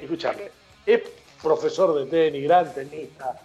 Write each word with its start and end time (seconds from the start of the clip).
escúchame, 0.00 0.50
es 0.86 1.02
profesor 1.42 1.94
de 1.94 2.06
tenis, 2.06 2.44
gran 2.44 2.72
tenista, 2.72 3.40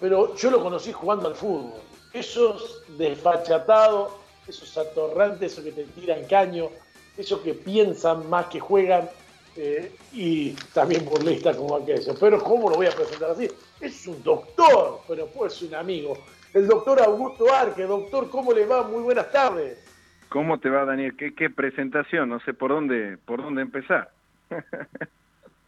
pero 0.00 0.34
yo 0.36 0.50
lo 0.50 0.62
conocí 0.62 0.92
jugando 0.92 1.28
al 1.28 1.34
fútbol. 1.34 1.80
Esos 2.12 2.82
desfachatados, 2.96 4.12
esos 4.46 4.76
atorrantes, 4.78 5.52
esos 5.52 5.64
que 5.64 5.72
te 5.72 5.84
tiran 5.84 6.24
caño, 6.26 6.68
esos 7.16 7.40
que 7.40 7.54
piensan 7.54 8.28
más 8.28 8.46
que 8.46 8.60
juegan, 8.60 9.08
eh, 9.56 9.90
y 10.12 10.50
también 10.74 11.04
burlista 11.06 11.56
como 11.56 11.76
aquello. 11.76 12.14
Pero 12.20 12.42
¿cómo 12.42 12.68
lo 12.68 12.76
voy 12.76 12.86
a 12.86 12.90
presentar 12.90 13.30
así? 13.30 13.48
Es 13.80 14.06
un 14.06 14.22
doctor, 14.22 15.00
pero 15.08 15.26
pues 15.28 15.62
un 15.62 15.74
amigo. 15.74 16.16
El 16.52 16.66
doctor 16.66 17.00
Augusto 17.00 17.52
Arque. 17.52 17.84
Doctor, 17.84 18.28
¿cómo 18.28 18.52
le 18.52 18.66
va? 18.66 18.82
Muy 18.82 19.02
buenas 19.02 19.32
tardes. 19.32 19.82
¿Cómo 20.28 20.58
te 20.58 20.68
va, 20.68 20.84
Daniel? 20.84 21.16
¿Qué, 21.16 21.34
qué 21.34 21.48
presentación? 21.48 22.28
No 22.28 22.40
sé 22.40 22.52
por 22.52 22.70
dónde, 22.70 23.16
por 23.24 23.42
dónde 23.42 23.62
empezar. 23.62 24.10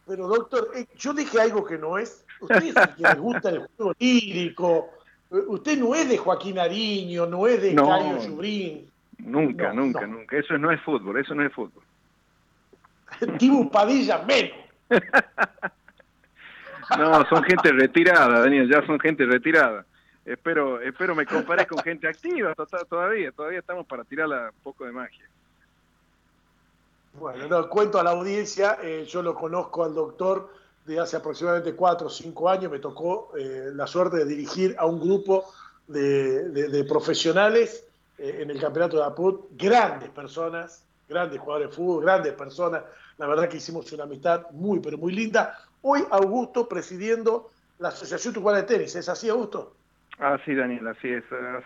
Pero, 0.09 0.27
doctor, 0.27 0.71
eh, 0.75 0.87
yo 0.97 1.13
dije 1.13 1.39
algo 1.39 1.63
que 1.63 1.77
no 1.77 1.99
es. 1.99 2.25
Usted 2.41 2.63
es 2.63 2.75
el 2.75 2.95
que 2.95 3.03
le 3.03 3.13
gusta 3.13 3.49
el 3.49 3.67
juego 3.77 3.93
lírico. 3.99 4.89
Usted 5.29 5.77
no 5.77 5.93
es 5.93 6.09
de 6.09 6.17
Joaquín 6.17 6.57
Ariño, 6.57 7.27
no 7.27 7.45
es 7.45 7.61
de 7.61 7.75
Cayo 7.75 8.19
Yubrín. 8.19 8.89
Nunca, 9.19 9.71
nunca, 9.71 10.07
nunca. 10.07 10.35
Eso 10.35 10.57
no 10.57 10.71
es 10.71 10.81
fútbol, 10.81 11.19
eso 11.19 11.35
no 11.35 11.45
es 11.45 11.53
fútbol. 11.53 11.83
Tibu 13.37 13.69
Padilla 13.69 14.23
menos. 14.23 14.57
no, 16.97 17.29
son 17.29 17.43
gente 17.43 17.71
retirada, 17.71 18.39
Daniel, 18.39 18.67
ya 18.67 18.83
son 18.87 18.99
gente 18.99 19.27
retirada. 19.27 19.85
Espero, 20.25 20.81
espero 20.81 21.13
me 21.13 21.27
compares 21.27 21.67
con 21.67 21.83
gente 21.83 22.07
activa 22.07 22.55
todavía, 22.89 23.31
todavía 23.31 23.59
estamos 23.59 23.85
para 23.85 24.03
tirarla 24.03 24.49
un 24.55 24.63
poco 24.63 24.85
de 24.85 24.91
magia. 24.91 25.29
Bueno, 27.13 27.47
no, 27.47 27.69
cuento 27.69 27.99
a 27.99 28.03
la 28.03 28.11
audiencia, 28.11 28.77
eh, 28.81 29.05
yo 29.07 29.21
lo 29.21 29.35
conozco 29.35 29.83
al 29.83 29.93
doctor 29.93 30.53
de 30.85 30.99
hace 30.99 31.17
aproximadamente 31.17 31.75
cuatro 31.75 32.07
o 32.07 32.09
cinco 32.09 32.49
años, 32.49 32.71
me 32.71 32.79
tocó 32.79 33.31
eh, 33.37 33.71
la 33.73 33.87
suerte 33.87 34.17
de 34.17 34.25
dirigir 34.25 34.75
a 34.77 34.85
un 34.85 34.99
grupo 34.99 35.45
de, 35.87 36.85
profesionales 36.87 37.85
eh, 38.17 38.39
en 38.41 38.51
el 38.51 38.59
campeonato 38.59 38.97
de 38.97 39.03
APUT, 39.03 39.49
grandes 39.51 40.09
personas, 40.09 40.85
grandes 41.07 41.39
jugadores 41.39 41.69
de 41.69 41.75
fútbol, 41.75 42.03
grandes 42.03 42.33
personas, 42.33 42.83
la 43.17 43.27
verdad 43.27 43.49
que 43.49 43.57
hicimos 43.57 43.91
una 43.91 44.03
amistad 44.03 44.45
muy, 44.51 44.79
pero 44.79 44.97
muy 44.97 45.13
linda. 45.13 45.57
Hoy 45.81 46.03
Augusto 46.11 46.69
presidiendo 46.69 47.49
la 47.79 47.89
Asociación 47.89 48.33
Tucumana 48.33 48.59
de 48.59 48.63
Tenis, 48.63 48.95
¿es 48.95 49.09
así 49.09 49.29
Augusto? 49.29 49.73
Ah, 50.19 50.37
sí, 50.45 50.53
Daniel, 50.53 50.87
así 50.87 51.09
es. 51.09 51.23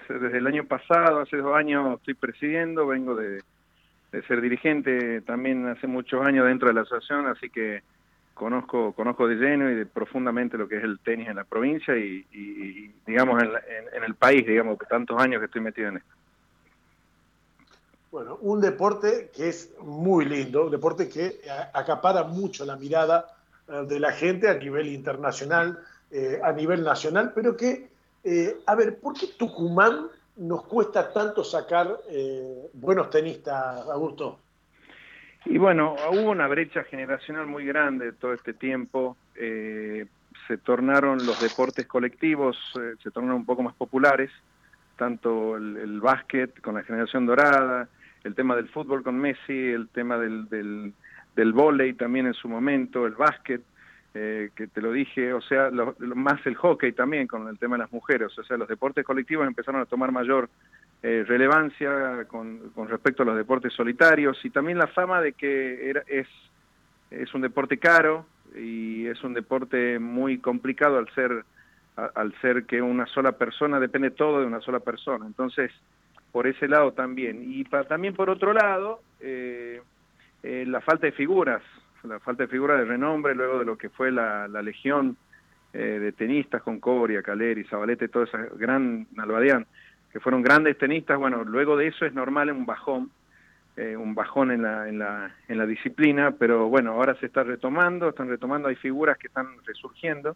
desde 0.07 0.37
el 0.37 0.47
año 0.47 0.65
pasado, 0.65 1.19
hace 1.19 1.37
dos 1.37 1.55
años 1.55 1.97
estoy 1.97 2.13
presidiendo, 2.13 2.87
vengo 2.87 3.15
de, 3.15 3.41
ser 4.21 4.41
dirigente 4.41 5.21
también 5.21 5.65
hace 5.67 5.87
muchos 5.87 6.25
años 6.25 6.45
dentro 6.45 6.67
de 6.67 6.75
la 6.75 6.81
asociación, 6.81 7.27
así 7.27 7.49
que 7.49 7.81
conozco 8.33 8.93
conozco 8.93 9.27
de 9.27 9.35
lleno 9.35 9.69
y 9.69 9.75
de 9.75 9.85
profundamente 9.85 10.57
lo 10.57 10.67
que 10.67 10.77
es 10.77 10.83
el 10.83 10.99
tenis 10.99 11.27
en 11.27 11.35
la 11.35 11.43
provincia 11.43 11.95
y, 11.95 12.93
digamos 13.05 13.41
en, 13.41 14.03
el 14.03 14.15
país, 14.15 14.45
digamos, 14.45 14.77
que 14.77 14.85
tantos 14.85 15.19
años 15.21 15.39
que 15.39 15.45
estoy 15.45 15.61
metido 15.61 15.89
en 15.89 15.97
esto. 15.97 16.13
Bueno, 18.11 18.37
un 18.41 18.61
deporte 18.61 19.31
que 19.35 19.49
es 19.49 19.71
muy 19.81 20.25
lindo, 20.25 20.65
un 20.65 20.71
deporte 20.71 21.09
que 21.09 21.41
acapara 21.73 22.23
mucho 22.23 22.63
la 22.63 22.75
mirada 22.75 23.25
eh, 23.67 23.85
de 23.87 23.99
la 23.99 24.11
gente 24.11 24.47
a 24.47 24.53
nivel 24.53 24.87
internacional, 24.87 25.79
eh, 26.11 26.39
a 26.43 26.51
nivel 26.51 26.83
nacional, 26.83 27.31
pero 27.33 27.57
que, 27.57 27.89
eh, 28.23 28.57
a 28.67 28.75
ver, 28.75 28.99
¿por 28.99 29.13
qué 29.13 29.27
Tucumán 29.35 30.09
nos 30.37 30.65
cuesta 30.65 31.11
tanto 31.11 31.43
sacar 31.43 31.97
buenos 32.73 33.09
tenistas, 33.09 33.87
Augusto? 33.89 34.39
Y 35.45 35.57
bueno, 35.57 35.95
hubo 36.11 36.31
una 36.31 36.47
brecha 36.47 36.83
generacional 36.83 37.47
muy 37.47 37.65
grande 37.65 38.13
todo 38.13 38.33
este 38.33 38.53
tiempo. 38.53 39.17
se 39.35 40.57
tornaron 40.63 41.25
los 41.25 41.39
deportes 41.41 41.85
colectivos, 41.85 42.57
se 43.01 43.11
tornaron 43.11 43.37
un 43.37 43.45
poco 43.45 43.63
más 43.63 43.75
populares, 43.75 44.31
tanto 44.97 45.57
el, 45.57 45.77
el 45.77 46.01
básquet 46.01 46.59
con 46.61 46.75
la 46.75 46.83
generación 46.83 47.25
dorada, 47.25 47.87
el 48.23 48.35
tema 48.35 48.55
del 48.55 48.69
fútbol 48.69 49.03
con 49.03 49.17
Messi, 49.17 49.71
el 49.71 49.89
tema 49.89 50.17
del, 50.17 50.47
del, 50.49 50.93
del 51.35 51.53
vóley 51.53 51.93
también 51.93 52.27
en 52.27 52.33
su 52.33 52.47
momento, 52.47 53.05
el 53.05 53.13
básquet, 53.13 53.61
eh, 54.13 54.49
que 54.55 54.67
te 54.67 54.81
lo 54.81 54.91
dije, 54.91 55.33
o 55.33 55.41
sea, 55.41 55.71
más 55.99 56.45
el 56.45 56.55
hockey 56.55 56.91
también 56.91 57.27
con 57.27 57.47
el 57.47 57.57
tema 57.57 57.75
de 57.75 57.83
las 57.83 57.91
mujeres, 57.91 58.37
o 58.37 58.43
sea, 58.43 58.57
los 58.57 58.67
deportes 58.67 59.05
colectivos 59.05 59.47
empezaron 59.47 59.81
a 59.81 59.85
tomar 59.85 60.11
mayor 60.11 60.49
eh, 61.01 61.23
relevancia 61.27 62.25
con, 62.27 62.69
con, 62.75 62.87
respecto 62.87 63.23
a 63.23 63.25
los 63.25 63.35
deportes 63.35 63.73
solitarios 63.73 64.37
y 64.45 64.49
también 64.49 64.77
la 64.77 64.87
fama 64.87 65.21
de 65.21 65.33
que 65.33 65.89
era, 65.89 66.03
es, 66.07 66.27
es 67.11 67.33
un 67.33 67.41
deporte 67.41 67.77
caro 67.77 68.25
y 68.55 69.07
es 69.07 69.23
un 69.23 69.33
deporte 69.33 69.99
muy 69.99 70.37
complicado 70.37 70.97
al 70.97 71.09
ser 71.13 71.43
al 71.95 72.33
ser 72.41 72.65
que 72.65 72.81
una 72.81 73.05
sola 73.05 73.33
persona 73.33 73.79
depende 73.79 74.09
todo 74.09 74.39
de 74.39 74.47
una 74.47 74.61
sola 74.61 74.79
persona 74.79 75.27
entonces 75.27 75.71
por 76.33 76.47
ese 76.47 76.67
lado 76.67 76.91
también. 76.91 77.41
Y 77.45 77.63
también 77.63 78.15
por 78.15 78.29
otro 78.29 78.51
lado, 78.51 79.01
eh, 79.21 79.81
eh, 80.41 80.65
la 80.67 80.81
falta 80.81 81.05
de 81.05 81.13
figuras, 81.13 81.61
la 82.03 82.19
falta 82.19 82.43
de 82.43 82.49
figuras 82.49 82.79
de 82.79 82.85
renombre 82.85 83.35
luego 83.35 83.59
de 83.59 83.65
lo 83.65 83.77
que 83.77 83.89
fue 83.89 84.11
la, 84.11 84.47
legión 84.47 85.17
eh, 85.73 85.99
de 85.99 86.11
tenistas 86.11 86.61
con 86.61 86.79
Coria, 86.79 87.21
Caleri, 87.21 87.63
Zabalete, 87.63 88.07
toda 88.07 88.25
esa 88.25 88.39
gran 88.55 89.07
Nalbadián, 89.13 89.65
que 90.11 90.19
fueron 90.19 90.41
grandes 90.41 90.77
tenistas, 90.77 91.17
bueno, 91.17 91.43
luego 91.43 91.75
de 91.77 91.87
eso 91.87 92.05
es 92.05 92.13
normal 92.13 92.51
un 92.51 92.65
bajón, 92.65 93.11
un 93.75 94.13
bajón 94.13 94.51
en 94.51 94.61
la, 94.61 94.87
en, 94.87 94.99
la, 94.99 95.35
en 95.47 95.57
la 95.57 95.65
disciplina, 95.65 96.29
pero 96.37 96.69
bueno, 96.69 96.91
ahora 96.91 97.15
se 97.15 97.25
está 97.25 97.41
retomando, 97.41 98.09
están 98.09 98.29
retomando, 98.29 98.67
hay 98.67 98.75
figuras 98.75 99.17
que 99.17 99.25
están 99.25 99.47
resurgiendo, 99.65 100.35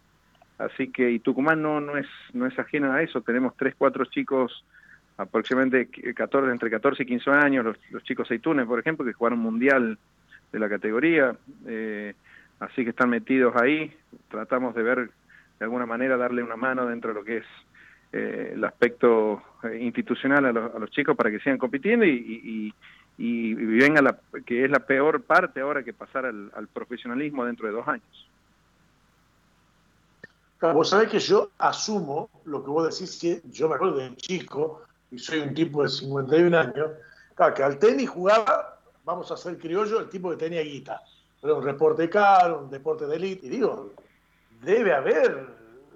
así 0.58 0.90
que 0.90 1.08
y 1.12 1.20
Tucumán 1.20 1.62
no, 1.62 1.80
no, 1.80 1.96
es, 1.96 2.08
no 2.32 2.46
es 2.46 2.58
ajeno 2.58 2.92
a 2.92 3.00
eso, 3.00 3.20
tenemos 3.20 3.56
tres, 3.56 3.76
cuatro 3.78 4.04
chicos 4.06 4.64
aproximadamente 5.18 5.88
14, 6.14 6.50
entre 6.50 6.70
14 6.70 7.02
y 7.02 7.06
15 7.06 7.30
años, 7.30 7.64
los, 7.64 7.76
los 7.90 8.02
chicos 8.04 8.26
Seitunes, 8.26 8.66
por 8.66 8.78
ejemplo, 8.78 9.04
que 9.04 9.12
jugaron 9.12 9.40
mundial 9.40 9.98
de 10.52 10.58
la 10.58 10.68
categoría, 10.68 11.36
eh, 11.66 12.14
así 12.60 12.84
que 12.84 12.90
están 12.90 13.10
metidos 13.10 13.54
ahí, 13.56 13.94
tratamos 14.28 14.74
de 14.74 14.82
ver 14.82 15.10
de 15.58 15.64
alguna 15.64 15.86
manera 15.86 16.16
darle 16.16 16.42
una 16.42 16.56
mano 16.56 16.86
dentro 16.86 17.10
de 17.10 17.14
lo 17.14 17.24
que 17.24 17.38
es 17.38 17.46
eh, 18.12 18.52
el 18.54 18.64
aspecto 18.64 19.42
eh, 19.64 19.78
institucional 19.80 20.46
a, 20.46 20.78
los 20.78 20.90
chicos 20.90 21.16
para 21.16 21.30
que 21.30 21.40
sigan 21.40 21.58
compitiendo 21.58 22.06
y, 22.06 22.72
y, 23.18 23.54
venga 23.54 24.00
la 24.00 24.16
que 24.46 24.64
es 24.64 24.70
la 24.70 24.78
peor 24.78 25.22
parte 25.22 25.60
ahora 25.60 25.82
que 25.82 25.92
pasar 25.92 26.24
al, 26.24 26.68
profesionalismo 26.72 27.44
dentro 27.44 27.66
de 27.66 27.72
dos 27.72 27.88
años. 27.88 28.28
vos 30.60 30.88
sabés 30.88 31.10
que 31.10 31.18
yo 31.18 31.50
asumo 31.58 32.30
lo 32.44 32.62
que 32.62 32.70
vos 32.70 32.88
decís, 32.88 33.18
que 33.20 33.42
yo 33.50 33.68
me 33.68 33.74
acuerdo 33.74 33.96
de 33.96 34.14
chico, 34.16 34.82
y 35.10 35.18
soy 35.18 35.40
un 35.40 35.52
tipo 35.52 35.82
de 35.82 35.88
51 35.88 36.56
años, 36.56 36.90
que 37.54 37.62
al 37.62 37.78
tenis 37.78 38.08
jugaba, 38.08 38.77
vamos 39.08 39.32
a 39.32 39.36
ser 39.38 39.56
criollo, 39.56 40.00
el 40.00 40.10
tipo 40.10 40.30
que 40.30 40.36
tenía 40.36 40.60
guita. 40.60 41.02
Pero 41.40 41.56
un 41.56 41.64
reporte 41.64 42.10
caro, 42.10 42.60
un 42.64 42.70
deporte 42.70 43.06
de 43.06 43.16
élite, 43.16 43.46
y 43.46 43.50
digo, 43.50 43.92
debe 44.62 44.92
haber, 44.92 45.46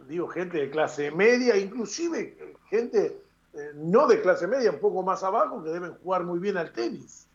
digo, 0.08 0.26
gente 0.28 0.58
de 0.58 0.70
clase 0.70 1.10
media, 1.10 1.56
inclusive 1.56 2.36
gente 2.70 3.18
eh, 3.52 3.72
no 3.74 4.06
de 4.06 4.22
clase 4.22 4.46
media, 4.46 4.70
un 4.70 4.80
poco 4.80 5.02
más 5.02 5.22
abajo, 5.22 5.62
que 5.62 5.70
deben 5.70 5.92
jugar 5.96 6.24
muy 6.24 6.38
bien 6.38 6.56
al 6.56 6.72
tenis. 6.72 7.28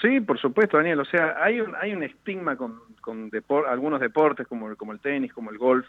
Sí, 0.00 0.20
por 0.20 0.38
supuesto, 0.38 0.76
Daniel. 0.76 1.00
O 1.00 1.04
sea, 1.04 1.42
hay 1.42 1.60
un, 1.60 1.74
hay 1.74 1.92
un 1.92 2.04
estigma 2.04 2.56
con, 2.56 2.80
con 3.00 3.28
algunos 3.66 4.00
deportes 4.00 4.46
como, 4.46 4.76
como 4.76 4.92
el 4.92 5.00
tenis, 5.00 5.32
como 5.32 5.50
el 5.50 5.58
golf, 5.58 5.84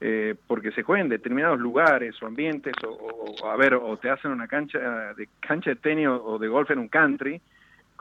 eh, 0.00 0.34
porque 0.46 0.72
se 0.72 0.82
juega 0.82 1.02
en 1.02 1.10
determinados 1.10 1.60
lugares 1.60 2.20
o 2.22 2.26
ambientes, 2.26 2.74
o, 2.88 3.46
a 3.46 3.56
ver, 3.56 3.74
o 3.74 3.96
te 3.98 4.08
hacen 4.08 4.30
una 4.30 4.48
cancha 4.48 4.78
de 5.14 5.28
cancha 5.40 5.70
de 5.70 5.76
tenis 5.76 6.08
o, 6.08 6.38
de 6.38 6.48
golf 6.48 6.70
en 6.70 6.78
un 6.78 6.88
country, 6.88 7.40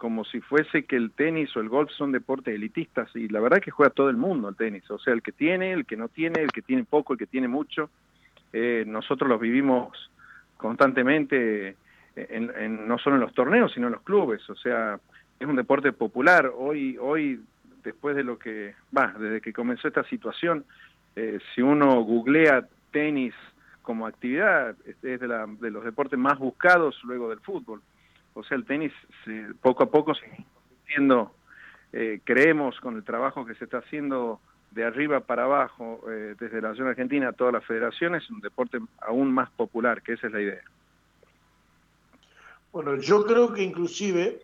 como 0.01 0.25
si 0.25 0.41
fuese 0.41 0.85
que 0.85 0.95
el 0.95 1.11
tenis 1.11 1.55
o 1.55 1.59
el 1.59 1.69
golf 1.69 1.91
son 1.91 2.11
deportes 2.11 2.55
elitistas, 2.55 3.15
y 3.15 3.27
la 3.27 3.39
verdad 3.39 3.59
es 3.59 3.65
que 3.65 3.69
juega 3.69 3.93
todo 3.93 4.09
el 4.09 4.17
mundo 4.17 4.49
el 4.49 4.55
tenis, 4.55 4.89
o 4.89 4.97
sea, 4.97 5.13
el 5.13 5.21
que 5.21 5.31
tiene, 5.31 5.73
el 5.73 5.85
que 5.85 5.95
no 5.95 6.07
tiene, 6.07 6.41
el 6.41 6.51
que 6.51 6.63
tiene 6.63 6.85
poco, 6.85 7.13
el 7.13 7.19
que 7.19 7.27
tiene 7.27 7.47
mucho, 7.47 7.91
eh, 8.51 8.83
nosotros 8.87 9.29
los 9.29 9.39
vivimos 9.39 10.09
constantemente, 10.57 11.75
en, 12.15 12.87
no 12.87 12.97
solo 12.97 13.17
en 13.17 13.21
los 13.21 13.33
torneos, 13.35 13.73
sino 13.73 13.85
en 13.85 13.93
los 13.93 14.01
clubes, 14.01 14.41
o 14.49 14.55
sea, 14.55 14.99
es 15.39 15.47
un 15.47 15.55
deporte 15.55 15.93
popular, 15.93 16.51
hoy, 16.51 16.97
hoy 16.99 17.39
después 17.83 18.15
de 18.15 18.23
lo 18.23 18.39
que, 18.39 18.73
va, 18.97 19.13
desde 19.19 19.39
que 19.39 19.53
comenzó 19.53 19.87
esta 19.87 20.03
situación, 20.05 20.65
eh, 21.15 21.37
si 21.53 21.61
uno 21.61 22.01
googlea 22.01 22.67
tenis 22.89 23.35
como 23.83 24.07
actividad, 24.07 24.75
es 24.83 24.99
de, 25.01 25.19
de, 25.19 25.69
los 25.69 25.83
deportes 25.83 26.17
más 26.17 26.39
buscados 26.39 26.99
luego 27.03 27.29
del 27.29 27.39
fútbol. 27.41 27.83
O 28.33 28.43
sea, 28.43 28.57
el 28.57 28.65
tenis 28.65 28.93
poco 29.61 29.83
a 29.83 29.91
poco 29.91 30.13
se 30.13 30.25
está 30.25 30.43
convirtiendo, 30.53 31.31
eh, 31.93 32.21
creemos 32.23 32.79
con 32.79 32.95
el 32.95 33.03
trabajo 33.03 33.45
que 33.45 33.55
se 33.55 33.65
está 33.65 33.79
haciendo 33.79 34.39
de 34.71 34.85
arriba 34.85 35.19
para 35.19 35.43
abajo, 35.43 36.01
eh, 36.09 36.35
desde 36.39 36.61
la 36.61 36.69
Nación 36.69 36.87
Argentina 36.87 37.29
a 37.29 37.33
todas 37.33 37.53
las 37.53 37.65
federaciones, 37.65 38.29
un 38.29 38.39
deporte 38.39 38.79
aún 39.01 39.33
más 39.33 39.49
popular, 39.51 40.01
que 40.01 40.13
esa 40.13 40.27
es 40.27 40.33
la 40.33 40.41
idea. 40.41 40.61
Bueno, 42.71 42.95
yo 42.95 43.25
creo 43.25 43.53
que 43.53 43.63
inclusive, 43.63 44.43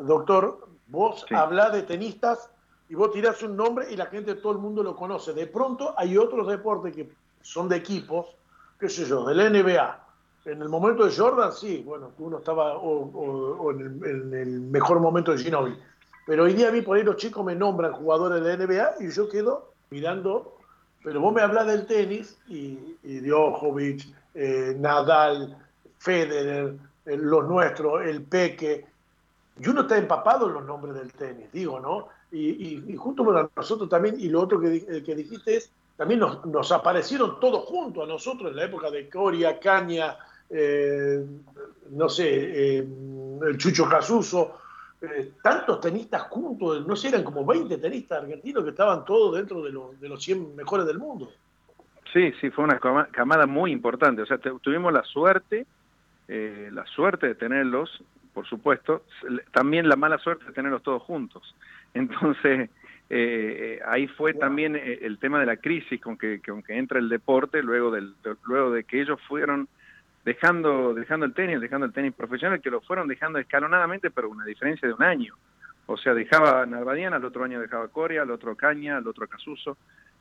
doctor, 0.00 0.66
vos 0.88 1.24
hablás 1.30 1.72
de 1.72 1.82
tenistas 1.82 2.50
y 2.88 2.94
vos 2.94 3.12
tirás 3.12 3.42
un 3.42 3.56
nombre 3.56 3.86
y 3.90 3.96
la 3.96 4.06
gente, 4.06 4.34
todo 4.34 4.52
el 4.52 4.58
mundo 4.58 4.82
lo 4.82 4.94
conoce. 4.94 5.32
De 5.32 5.46
pronto 5.46 5.94
hay 5.96 6.16
otros 6.16 6.46
deportes 6.46 6.94
que 6.94 7.08
son 7.42 7.68
de 7.68 7.76
equipos, 7.76 8.26
qué 8.78 8.88
sé 8.88 9.04
yo, 9.04 9.24
del 9.24 9.52
NBA. 9.52 10.05
En 10.46 10.62
el 10.62 10.68
momento 10.68 11.04
de 11.04 11.14
Jordan, 11.14 11.52
sí, 11.52 11.82
bueno, 11.84 12.12
uno 12.18 12.38
estaba 12.38 12.76
o, 12.78 13.70
en, 13.72 14.00
el, 14.32 14.60
mejor 14.60 15.00
momento 15.00 15.32
de 15.32 15.38
Ginobili. 15.38 15.76
Pero 16.24 16.44
hoy 16.44 16.54
día 16.54 16.68
a 16.68 16.72
mí 16.72 16.82
por 16.82 16.96
ahí 16.96 17.02
los 17.02 17.16
chicos 17.16 17.44
me 17.44 17.56
nombran 17.56 17.92
jugadores 17.92 18.42
de 18.44 18.56
NBA 18.56 18.94
y 19.00 19.10
yo 19.10 19.28
quedo 19.28 19.72
mirando. 19.90 20.56
Pero 21.02 21.20
vos 21.20 21.34
me 21.34 21.42
hablas 21.42 21.66
del 21.66 21.86
tenis 21.86 22.38
y, 22.48 22.96
y 23.02 23.20
Djokovic, 23.20 24.06
eh, 24.34 24.76
Nadal, 24.78 25.56
Federer, 25.98 26.76
los 27.04 27.48
nuestros, 27.48 28.06
el 28.06 28.22
Peque. 28.22 28.86
Y 29.58 29.68
uno 29.68 29.82
está 29.82 29.98
empapado 29.98 30.46
en 30.46 30.54
los 30.54 30.64
nombres 30.64 30.94
del 30.94 31.12
tenis, 31.12 31.50
digo, 31.52 31.80
¿no? 31.80 32.08
Y, 32.30 32.84
y, 32.86 32.96
junto 32.96 33.24
con 33.24 33.50
nosotros 33.56 33.88
también, 33.88 34.16
y 34.18 34.28
lo 34.28 34.42
otro 34.42 34.60
que, 34.60 35.02
que 35.02 35.14
dijiste 35.14 35.56
es, 35.56 35.70
también 35.96 36.20
nos, 36.20 36.72
aparecieron 36.72 37.40
todos 37.40 37.64
juntos 37.64 38.04
a 38.04 38.06
nosotros 38.06 38.50
en 38.50 38.56
la 38.56 38.64
época 38.64 38.90
de 38.90 39.08
Coria, 39.08 39.58
Caña, 39.58 40.16
eh, 40.50 41.24
no 41.90 42.08
sé, 42.08 42.78
eh, 42.78 42.86
el 43.46 43.58
Chucho 43.58 43.88
Casuso, 43.88 44.58
eh, 45.00 45.32
tantos 45.42 45.80
tenistas 45.80 46.22
juntos, 46.22 46.86
no 46.86 46.96
sé, 46.96 47.08
eran 47.08 47.24
como 47.24 47.44
20 47.44 47.78
tenistas 47.78 48.22
argentinos 48.22 48.64
que 48.64 48.70
estaban 48.70 49.04
todos 49.04 49.36
dentro 49.36 49.62
de, 49.62 49.72
de 50.00 50.08
los 50.08 50.22
100 50.22 50.56
mejores 50.56 50.86
del 50.86 50.98
mundo. 50.98 51.30
Sí, 52.12 52.32
sí, 52.40 52.50
fue 52.50 52.64
una 52.64 52.78
camada 53.10 53.46
muy 53.46 53.72
importante. 53.72 54.22
O 54.22 54.26
sea, 54.26 54.38
tuvimos 54.38 54.92
la 54.92 55.02
suerte, 55.02 55.66
la 56.28 56.86
suerte 56.86 57.26
de 57.26 57.34
tenerlos, 57.34 58.02
por 58.32 58.46
supuesto, 58.46 59.02
también 59.52 59.88
la 59.88 59.96
mala 59.96 60.16
suerte 60.18 60.46
de 60.46 60.52
tenerlos 60.52 60.82
todos 60.82 61.02
juntos. 61.02 61.54
Entonces, 61.94 62.70
eh, 63.08 63.80
ahí 63.86 64.08
fue 64.08 64.34
también 64.34 64.74
eh, 64.74 64.98
el 65.02 65.18
tema 65.18 65.38
de 65.38 65.46
la 65.46 65.56
crisis 65.56 66.00
con 66.00 66.18
que, 66.18 66.40
que 66.40 66.50
aunque 66.50 66.76
entra 66.76 66.98
el 66.98 67.08
deporte, 67.08 67.62
luego, 67.62 67.90
del, 67.90 68.14
luego 68.44 68.72
de 68.72 68.84
que 68.84 69.00
ellos 69.00 69.20
fueron 69.28 69.68
dejando, 70.26 70.92
dejando 70.92 71.24
el 71.24 71.32
tenis, 71.32 71.58
dejando 71.60 71.86
el 71.86 71.94
tenis 71.94 72.12
profesional, 72.12 72.60
que 72.60 72.70
lo 72.70 72.82
fueron 72.82 73.08
dejando 73.08 73.38
escalonadamente, 73.38 74.10
pero 74.10 74.28
una 74.28 74.44
diferencia 74.44 74.86
de 74.86 74.92
un 74.92 75.02
año. 75.02 75.34
O 75.86 75.96
sea, 75.96 76.12
dejaba 76.12 76.66
Nalbadiana, 76.66 77.16
al 77.16 77.24
otro 77.24 77.44
año 77.44 77.60
dejaba 77.60 77.88
Coria, 77.88 78.22
al 78.22 78.30
otro 78.30 78.54
Caña, 78.54 78.98
al 78.98 79.06
otro 79.06 79.26
Casuso. 79.26 79.78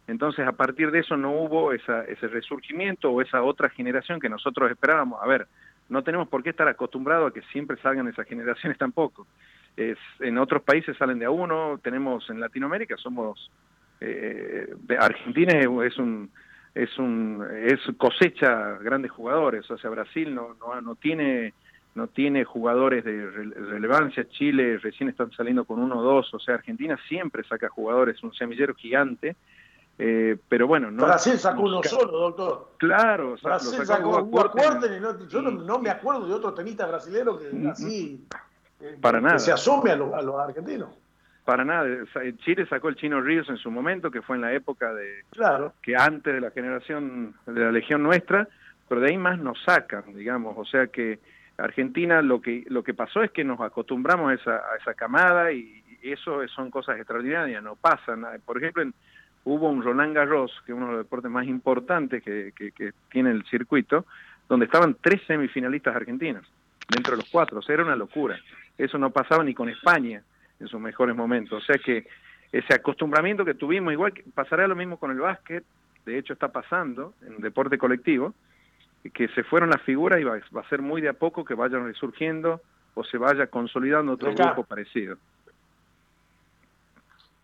Entonces, 0.07 0.47
a 0.47 0.53
partir 0.53 0.91
de 0.91 0.99
eso 0.99 1.17
no 1.17 1.31
hubo 1.31 1.73
esa, 1.73 2.05
ese 2.05 2.27
resurgimiento 2.27 3.11
o 3.11 3.21
esa 3.21 3.43
otra 3.43 3.69
generación 3.69 4.21
que 4.21 4.29
nosotros 4.29 4.71
esperábamos. 4.71 5.19
A 5.21 5.27
ver, 5.27 5.47
no 5.89 6.03
tenemos 6.03 6.29
por 6.29 6.41
qué 6.41 6.51
estar 6.51 6.67
acostumbrados 6.69 7.31
a 7.31 7.33
que 7.33 7.41
siempre 7.51 7.75
salgan 7.81 8.07
esas 8.07 8.27
generaciones 8.27 8.77
tampoco 8.79 9.27
en 9.77 10.37
otros 10.37 10.63
países 10.63 10.95
salen 10.97 11.19
de 11.19 11.25
a 11.25 11.29
uno, 11.29 11.79
tenemos 11.83 12.29
en 12.29 12.39
Latinoamérica, 12.39 12.95
somos, 12.97 13.51
eh, 13.99 14.67
Argentina 14.99 15.53
es 15.85 15.97
un, 15.97 16.29
es 16.75 16.97
un, 16.99 17.43
es 17.63 17.79
cosecha 17.97 18.77
grandes 18.81 19.11
jugadores, 19.11 19.69
o 19.71 19.77
sea, 19.77 19.89
Brasil 19.89 20.35
no, 20.35 20.55
no, 20.59 20.79
no 20.81 20.95
tiene 20.95 21.53
no 21.95 22.07
tiene 22.07 22.43
jugadores 22.43 23.05
de 23.05 23.25
relevancia, 23.25 24.27
Chile 24.27 24.77
recién 24.79 25.07
están 25.07 25.31
saliendo 25.31 25.63
con 25.63 25.79
uno 25.79 25.99
o 25.99 26.03
dos, 26.03 26.33
o 26.33 26.39
sea, 26.39 26.55
Argentina 26.55 26.99
siempre 27.07 27.45
saca 27.45 27.69
jugadores, 27.69 28.21
un 28.21 28.33
semillero 28.33 28.75
gigante, 28.75 29.37
eh, 29.97 30.35
pero 30.49 30.67
bueno, 30.67 30.91
no. 30.91 31.05
Brasil 31.05 31.39
sacó 31.39 31.61
uno 31.61 31.81
solo, 31.83 32.19
doctor. 32.19 32.71
Claro, 32.75 33.37
Brasil 33.41 33.85
sacó, 33.85 34.23
un 34.23 34.31
no, 35.01 35.27
yo 35.29 35.41
no, 35.41 35.79
me 35.79 35.89
acuerdo 35.89 36.27
de 36.27 36.33
otro 36.33 36.53
tenista 36.53 36.85
brasilero 36.85 37.39
que 37.39 37.49
mm, 37.49 37.67
así 37.67 38.27
para 38.99 39.21
nada. 39.21 39.39
se 39.39 39.53
asome 39.53 39.91
a, 39.91 39.95
los 39.95 40.35
argentinos. 40.35 40.89
Para 41.45 41.63
nada. 41.63 41.87
Chile 42.43 42.65
sacó 42.67 42.89
el 42.89 42.95
Chino 42.95 43.21
Ríos 43.21 43.47
en 43.49 43.57
su 43.57 43.69
momento, 43.69 44.09
que 44.09 44.23
fue 44.23 44.35
en 44.35 44.41
la 44.41 44.53
época 44.53 44.93
de. 44.93 45.23
Claro. 45.29 45.73
que 45.81 45.95
antes 45.95 46.33
de 46.33 46.41
la 46.41 46.51
generación 46.51 47.35
de 47.45 47.61
la 47.61 47.71
Legión 47.71 48.01
nuestra, 48.01 48.47
pero 48.89 48.99
de 48.99 49.09
ahí 49.09 49.17
más 49.17 49.37
nos 49.39 49.61
sacan, 49.63 50.03
digamos. 50.15 50.57
O 50.57 50.65
sea 50.65 50.87
que 50.87 51.19
Argentina 51.57 52.21
lo 52.21 52.41
que, 52.41 52.65
lo 52.67 52.83
que 52.83 52.93
pasó 52.93 53.21
es 53.21 53.31
que 53.31 53.43
nos 53.43 53.61
acostumbramos 53.61 54.31
a 54.31 54.33
esa, 54.33 54.55
a 54.55 54.77
esa 54.81 54.93
camada 54.95 55.51
y 55.51 55.83
eso 56.01 56.47
son 56.47 56.69
cosas 56.69 56.97
extraordinarias, 56.97 57.61
no 57.63 57.75
pasan. 57.75 58.25
Por 58.45 58.57
ejemplo, 58.57 58.83
hubo 59.43 59.69
un 59.69 59.83
Roland 59.83 60.15
Garros, 60.15 60.51
que 60.65 60.71
es 60.71 60.77
uno 60.77 60.87
de 60.87 60.93
los 60.93 61.05
deportes 61.05 61.31
más 61.31 61.47
importantes 61.47 62.23
que, 62.23 62.51
que, 62.55 62.71
que 62.71 62.91
tiene 63.11 63.31
el 63.31 63.43
circuito, 63.45 64.05
donde 64.49 64.65
estaban 64.65 64.97
tres 65.01 65.21
semifinalistas 65.25 65.95
argentinos 65.95 66.45
dentro 66.89 67.11
de 67.11 67.17
los 67.17 67.29
cuatro, 67.31 67.59
o 67.59 67.61
sea, 67.61 67.73
era 67.73 67.83
una 67.83 67.95
locura. 67.95 68.37
Eso 68.77 68.97
no 68.97 69.09
pasaba 69.09 69.43
ni 69.43 69.53
con 69.53 69.69
España 69.69 70.21
en 70.59 70.67
sus 70.67 70.79
mejores 70.79 71.15
momentos. 71.15 71.63
O 71.63 71.65
sea 71.65 71.77
que 71.77 72.07
ese 72.51 72.73
acostumbramiento 72.73 73.43
que 73.45 73.53
tuvimos, 73.53 73.93
igual 73.93 74.13
que 74.13 74.23
pasará 74.33 74.67
lo 74.67 74.75
mismo 74.75 74.97
con 74.97 75.11
el 75.11 75.19
básquet, 75.19 75.63
de 76.05 76.17
hecho 76.17 76.33
está 76.33 76.49
pasando 76.49 77.13
en 77.25 77.37
deporte 77.41 77.77
colectivo, 77.77 78.33
que 79.13 79.27
se 79.29 79.43
fueron 79.43 79.69
las 79.69 79.81
figuras 79.81 80.19
y 80.19 80.23
va, 80.23 80.37
a 80.37 80.69
ser 80.69 80.81
muy 80.81 81.01
de 81.01 81.09
a 81.09 81.13
poco 81.13 81.45
que 81.45 81.53
vayan 81.53 81.85
resurgiendo 81.85 82.61
o 82.95 83.03
se 83.03 83.17
vaya 83.17 83.47
consolidando 83.47 84.13
otro 84.13 84.33
grupo 84.33 84.63
parecido. 84.63 85.17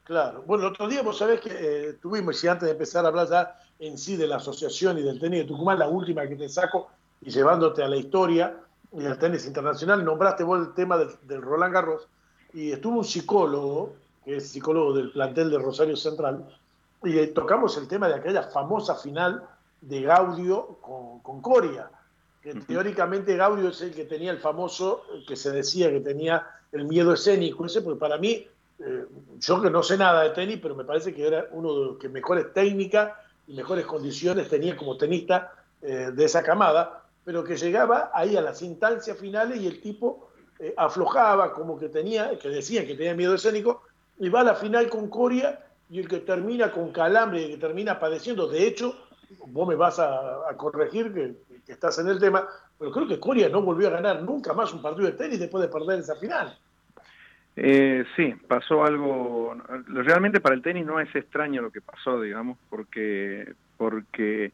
Claro. 0.03 0.43
Bueno, 0.45 0.65
el 0.65 0.73
otro 0.73 0.87
día 0.87 1.03
vos 1.03 1.17
sabés 1.17 1.39
que 1.39 1.51
eh, 1.51 1.93
tuvimos, 2.01 2.43
y 2.43 2.47
antes 2.47 2.65
de 2.65 2.71
empezar 2.71 3.05
a 3.05 3.09
hablar 3.09 3.27
ya 3.29 3.55
en 3.79 3.97
sí 3.97 4.17
de 4.17 4.27
la 4.27 4.37
asociación 4.37 4.97
y 4.97 5.03
del 5.03 5.19
tenis 5.19 5.41
de 5.41 5.45
Tucumán, 5.45 5.79
la 5.79 5.87
última 5.87 6.27
que 6.27 6.35
te 6.35 6.49
saco 6.49 6.89
y 7.21 7.29
llevándote 7.29 7.83
a 7.83 7.87
la 7.87 7.97
historia, 7.97 8.57
y 8.91 9.05
el 9.05 9.17
tenis 9.17 9.45
internacional, 9.45 10.03
nombraste 10.03 10.43
vos 10.43 10.67
el 10.67 10.73
tema 10.73 10.97
del, 10.97 11.41
Roland 11.41 11.73
Garros, 11.73 12.07
y 12.53 12.71
estuvo 12.71 12.99
un 12.99 13.05
psicólogo, 13.05 13.93
que 14.23 14.37
es 14.37 14.49
psicólogo 14.49 14.93
del 14.93 15.11
plantel 15.11 15.49
de 15.49 15.57
Rosario 15.57 15.95
Central, 15.95 16.45
y 17.03 17.25
tocamos 17.27 17.77
el 17.77 17.87
tema 17.87 18.07
de 18.07 18.15
aquella 18.15 18.43
famosa 18.43 18.95
final 18.95 19.43
de 19.81 20.01
Gaudio 20.01 20.77
con, 20.81 21.41
Coria, 21.41 21.89
que 22.41 22.53
teóricamente 22.53 23.35
Gaudio 23.35 23.69
es 23.69 23.81
el 23.81 23.93
que 23.93 24.05
tenía 24.05 24.31
el 24.31 24.39
famoso, 24.39 25.03
que 25.27 25.35
se 25.35 25.51
decía 25.51 25.89
que 25.89 26.01
tenía 26.01 26.47
el 26.71 26.85
miedo 26.85 27.13
escénico, 27.13 27.65
ese, 27.65 27.81
porque 27.81 27.99
para 27.99 28.17
mí, 28.17 28.47
eh, 28.79 29.05
yo 29.39 29.61
que 29.61 29.69
no 29.69 29.81
sé 29.81 29.97
nada 29.97 30.23
de 30.23 30.29
tenis, 30.31 30.59
pero 30.61 30.75
me 30.75 30.83
parece 30.83 31.13
que 31.13 31.25
era 31.25 31.47
uno 31.51 31.73
de 31.73 31.85
los 31.85 31.97
que 31.97 32.09
mejores 32.09 32.53
técnicas 32.53 33.13
y 33.47 33.53
mejores 33.53 33.85
condiciones 33.85 34.47
tenía 34.47 34.77
como 34.77 34.97
tenista 34.97 35.53
eh, 35.81 36.11
de 36.13 36.25
esa 36.25 36.43
camada, 36.43 37.03
pero 37.23 37.43
que 37.43 37.57
llegaba 37.57 38.11
ahí 38.13 38.37
a 38.37 38.41
las 38.41 38.61
instancias 38.61 39.17
finales 39.17 39.59
y 39.59 39.67
el 39.67 39.81
tipo 39.81 40.30
eh, 40.61 40.75
aflojaba, 40.77 41.53
como 41.53 41.79
que 41.79 41.89
tenía, 41.89 42.37
que 42.37 42.47
decía 42.49 42.85
que 42.85 42.93
tenía 42.93 43.15
miedo 43.15 43.33
escénico, 43.33 43.81
y 44.19 44.29
va 44.29 44.41
a 44.41 44.43
la 44.43 44.53
final 44.53 44.87
con 44.89 45.09
Coria 45.09 45.59
y 45.89 45.97
el 45.97 46.07
que 46.07 46.19
termina 46.19 46.71
con 46.71 46.91
calambre, 46.91 47.41
y 47.41 47.49
que 47.49 47.57
termina 47.57 47.99
padeciendo, 47.99 48.47
de 48.47 48.67
hecho, 48.67 48.95
vos 49.47 49.67
me 49.67 49.73
vas 49.73 49.97
a, 49.97 50.55
corregir 50.57 51.11
que, 51.13 51.33
estás 51.71 51.97
en 51.97 52.09
el 52.09 52.19
tema, 52.19 52.47
pero 52.77 52.91
creo 52.91 53.07
que 53.07 53.19
Coria 53.19 53.49
no 53.49 53.63
volvió 53.63 53.87
a 53.87 53.91
ganar 53.91 54.21
nunca 54.21 54.53
más 54.53 54.71
un 54.71 54.83
partido 54.83 55.07
de 55.07 55.13
tenis 55.13 55.39
después 55.39 55.63
de 55.63 55.67
perder 55.67 55.99
esa 55.99 56.15
final. 56.15 56.55
Eh, 57.55 58.05
sí, 58.15 58.33
pasó 58.47 58.83
algo. 58.83 59.55
Realmente 59.87 60.41
para 60.41 60.53
el 60.53 60.61
tenis 60.61 60.85
no 60.85 60.99
es 60.99 61.13
extraño 61.15 61.61
lo 61.61 61.71
que 61.71 61.81
pasó, 61.81 62.21
digamos, 62.21 62.57
porque 62.69 63.53
porque 63.77 64.51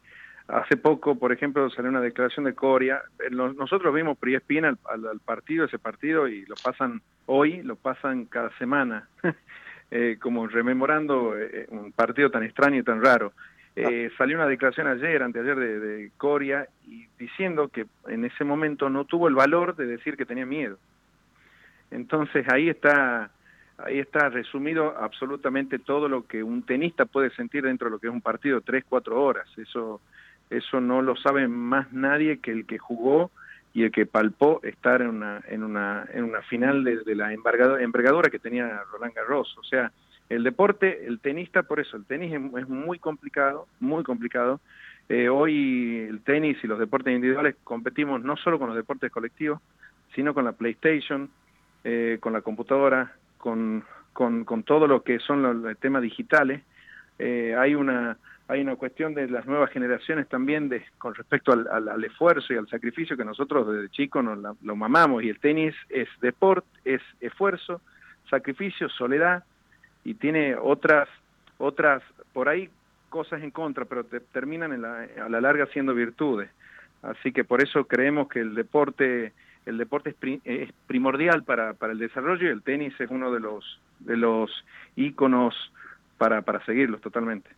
Hace 0.48 0.78
poco, 0.78 1.16
por 1.16 1.34
ejemplo, 1.34 1.70
salió 1.70 1.90
una 1.90 2.00
declaración 2.00 2.46
de 2.46 2.54
Coria. 2.54 3.02
Eh, 3.20 3.30
nosotros 3.30 3.94
vimos 3.94 4.18
por 4.18 4.30
ESPN 4.30 4.66
al, 4.66 4.78
al, 4.86 5.20
partido, 5.20 5.66
ese 5.66 5.78
partido, 5.78 6.28
y 6.28 6.46
lo 6.46 6.56
pasan 6.56 7.02
hoy, 7.26 7.62
lo 7.64 7.76
pasan 7.76 8.26
cada 8.26 8.50
semana, 8.58 9.10
eh, 9.92 10.18
como 10.22 10.48
rememorando 10.48 11.38
eh, 11.38 11.68
un 11.70 11.92
partido 11.92 12.32
tan 12.32 12.44
extraño 12.44 12.78
y 12.80 12.84
tan 12.84 13.04
raro. 13.04 13.34
Eh, 13.76 14.10
salió 14.18 14.38
una 14.38 14.48
declaración 14.48 14.88
ayer, 14.88 15.22
anteayer, 15.22 15.56
de, 15.56 15.80
de 15.80 16.12
Coria, 16.18 16.68
y 16.88 17.06
diciendo 17.20 17.68
que 17.68 17.86
en 18.08 18.26
ese 18.26 18.44
momento 18.44 18.90
no 18.90 19.06
tuvo 19.06 19.28
el 19.28 19.36
valor 19.36 19.76
de 19.76 19.86
decir 19.86 20.18
que 20.18 20.26
tenía 20.26 20.46
miedo. 20.46 20.80
Entonces 21.92 22.46
ahí 22.52 22.70
está 22.70 23.30
ahí 23.78 24.00
está 24.00 24.30
resumido 24.30 24.98
absolutamente 24.98 25.78
todo 25.78 26.10
lo 26.10 26.26
que 26.26 26.42
un 26.42 26.64
tenista 26.64 27.06
puede 27.06 27.30
sentir 27.32 27.64
dentro 27.64 27.86
de 27.86 27.92
lo 27.92 28.00
que 28.00 28.08
es 28.08 28.14
un 28.14 28.22
partido, 28.22 28.62
tres, 28.62 28.84
cuatro 28.88 29.22
horas. 29.22 29.48
Eso 29.58 30.02
eso 30.50 30.80
no 30.80 31.02
lo 31.02 31.16
sabe 31.16 31.48
más 31.48 31.92
nadie 31.92 32.40
que 32.40 32.52
el 32.52 32.66
que 32.66 32.78
jugó 32.78 33.32
y 33.74 33.84
el 33.84 33.92
que 33.92 34.06
palpó 34.06 34.60
estar 34.64 35.02
en 35.02 35.10
una, 35.10 35.42
en 35.48 35.64
una, 35.64 36.08
en 36.12 36.24
una 36.24 36.42
final 36.42 36.84
de, 36.84 37.16
la 37.16 37.32
envergadura 37.34 38.30
que 38.30 38.40
tenía 38.40 38.82
Roland 38.92 39.14
Garros. 39.14 39.56
O 39.60 39.64
sea, 39.64 39.92
el 40.30 40.44
deporte, 40.44 41.06
el 41.06 41.20
tenista, 41.20 41.64
por 41.64 41.80
eso, 41.80 41.96
el 41.96 42.06
tenis 42.06 42.34
es, 42.34 42.68
muy 42.68 42.98
complicado, 42.98 43.68
muy 43.80 44.04
complicado. 44.04 44.60
Eh, 45.10 45.30
hoy 45.30 46.08
el 46.10 46.22
tenis 46.22 46.58
y 46.64 46.68
los 46.68 46.80
deportes 46.80 47.14
individuales 47.14 47.56
competimos 47.64 48.24
no 48.24 48.36
solo 48.36 48.58
con 48.58 48.68
los 48.68 48.76
deportes 48.76 49.12
colectivos, 49.12 49.62
sino 50.16 50.34
con 50.34 50.46
la 50.46 50.54
PlayStation, 50.54 51.30
eh, 51.84 52.18
con 52.20 52.34
la 52.34 52.42
computadora, 52.42 53.14
con, 53.38 53.84
con, 54.12 54.44
con, 54.44 54.64
todo 54.64 54.88
lo 54.88 55.04
que 55.04 55.20
son 55.20 55.44
los, 55.44 55.78
temas 55.78 56.02
digitales. 56.02 56.62
Eh, 57.20 57.56
hay 57.58 57.76
una 57.76 58.18
hay 58.48 58.62
una 58.62 58.78
cuestión 58.78 59.14
de 59.14 59.28
las 59.28 59.46
nuevas 59.46 59.72
generaciones 59.72 60.28
también 60.30 60.70
de 60.70 60.84
con 60.98 61.14
respecto 61.14 61.52
al, 61.52 62.04
esfuerzo 62.04 62.54
y 62.54 62.58
al 62.58 62.68
sacrificio 62.70 63.18
que 63.18 63.26
nosotros 63.26 63.68
desde 63.68 63.90
chicos 63.90 64.24
nos 64.24 64.58
lo 64.62 64.76
mamamos 64.76 65.24
y 65.24 65.30
el 65.30 65.40
tenis 65.40 65.76
es 65.90 66.08
deporte, 66.22 66.68
es 66.86 67.02
esfuerzo, 67.20 67.82
sacrificio, 68.30 68.88
soledad 68.90 69.44
y 70.06 70.14
tiene 70.14 70.56
otras, 70.56 71.10
otras, 71.58 72.02
por 72.32 72.48
ahí 72.48 72.70
cosas 73.10 73.44
en 73.44 73.52
contra, 73.52 73.86
pero 73.86 74.06
terminan 74.06 74.84
a 74.84 75.30
la 75.30 75.42
larga 75.42 75.66
siendo 75.68 75.94
virtudes. 75.94 76.50
Así 77.02 77.32
que 77.32 77.44
por 77.44 77.62
eso 77.62 77.86
creemos 77.86 78.30
que 78.30 78.40
el 78.40 78.56
deporte, 78.56 79.34
el 79.66 79.78
deporte 79.78 80.16
es, 80.46 80.70
primordial 80.88 81.44
para, 81.44 81.74
para 81.74 81.94
el 81.94 82.00
desarrollo 82.00 82.48
y 82.48 82.52
el 82.52 82.64
tenis 82.64 82.94
es 83.00 83.10
uno 83.10 83.32
de 83.32 83.42
los, 83.42 83.82
de 84.00 84.16
los 84.16 84.52
íconos 84.96 85.54
para, 86.18 86.42
para 86.44 86.64
seguirlos 86.66 87.02
totalmente. 87.02 87.50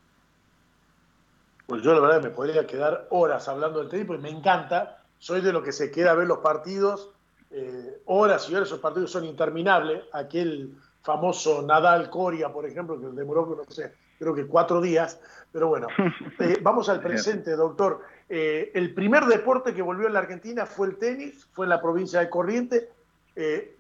Pues 1.70 1.84
yo 1.84 1.94
la 1.94 2.00
verdad 2.00 2.24
me 2.24 2.32
podría 2.32 2.66
quedar 2.66 3.06
horas 3.12 3.48
hablando 3.48 3.78
del 3.78 3.90
tenis 3.90 4.08
porque 4.08 4.24
me 4.24 4.32
encanta. 4.32 5.04
Soy 5.20 5.42
de 5.42 5.54
lo 5.54 5.62
que 5.62 5.72
se 5.72 5.92
queda 5.92 6.12
a 6.12 6.16
ver 6.16 6.26
los 6.28 6.40
partidos, 6.40 7.12
eh, 7.52 8.02
horas 8.06 8.50
y 8.50 8.56
horas, 8.56 8.70
esos 8.70 8.80
partidos 8.80 9.12
son 9.12 9.24
interminables. 9.24 10.04
Aquel 10.12 10.74
famoso 11.04 11.62
Nadal 11.62 12.10
Coria, 12.10 12.52
por 12.52 12.66
ejemplo, 12.66 13.00
que 13.00 13.06
demoró, 13.08 13.46
no 13.56 13.72
sé, 13.72 13.94
creo 14.18 14.34
que 14.34 14.48
cuatro 14.48 14.82
días. 14.82 15.22
Pero 15.52 15.68
bueno, 15.68 15.88
eh, 16.40 16.58
vamos 16.64 16.90
al 16.90 17.02
presente, 17.02 17.52
doctor. 17.52 18.02
Eh, 18.28 18.72
el 18.74 18.96
primer 18.96 19.26
deporte 19.26 19.72
que 19.72 19.84
volvió 19.84 20.08
en 20.08 20.14
la 20.14 20.20
Argentina 20.20 20.66
fue 20.66 20.88
el 20.88 20.98
tenis, 20.98 21.48
fue 21.54 21.68
en 21.68 21.70
la 21.70 21.80
provincia 21.80 22.20
de 22.20 22.30
Corrientes. 22.30 22.88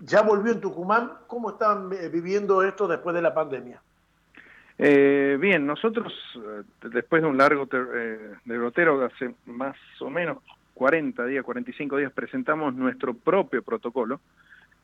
ya 0.01 0.21
volvió 0.21 0.53
en 0.53 0.61
Tucumán. 0.61 1.13
¿Cómo 1.25 1.49
están 1.51 1.89
viviendo 1.89 2.61
esto 2.61 2.87
después 2.87 3.15
de 3.15 3.23
la 3.23 3.33
pandemia? 3.33 3.81
Eh, 4.81 5.37
bien, 5.41 5.67
nosotros 5.67 6.13
eh, 6.37 6.63
después 6.89 7.21
de 7.21 7.27
un 7.27 7.37
largo 7.37 7.67
eh, 7.69 8.35
derrotero 8.45 8.97
de 8.97 9.05
hace 9.07 9.35
más 9.45 9.75
o 9.99 10.09
menos 10.09 10.37
40 10.73 11.25
días, 11.25 11.43
45 11.43 11.97
días, 11.97 12.13
presentamos 12.13 12.73
nuestro 12.73 13.13
propio 13.13 13.61
protocolo, 13.61 14.21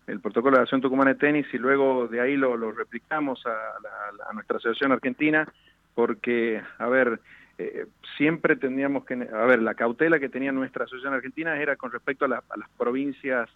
el 0.05 0.19
protocolo 0.19 0.57
de 0.57 0.63
acción 0.63 0.81
tucumana 0.81 1.13
de 1.13 1.19
tenis, 1.19 1.47
y 1.53 1.57
luego 1.57 2.09
de 2.09 2.19
ahí 2.19 2.35
lo, 2.35 2.73
replicamos 2.73 3.41
a, 3.45 4.33
nuestra 4.33 4.57
asociación 4.57 4.91
argentina, 4.91 5.47
porque, 5.93 6.61
a 6.77 6.89
ver, 6.89 7.21
eh, 7.57 7.85
siempre 8.17 8.57
tendríamos 8.57 9.05
que, 9.05 9.13
a 9.13 9.45
ver, 9.45 9.61
la 9.61 9.75
cautela 9.75 10.19
que 10.19 10.27
tenía 10.27 10.51
nuestra 10.51 10.83
asociación 10.83 11.13
argentina 11.13 11.57
era 11.57 11.77
con 11.77 11.93
respecto 11.93 12.25
a, 12.25 12.27
las 12.27 12.69
provincias 12.77 13.49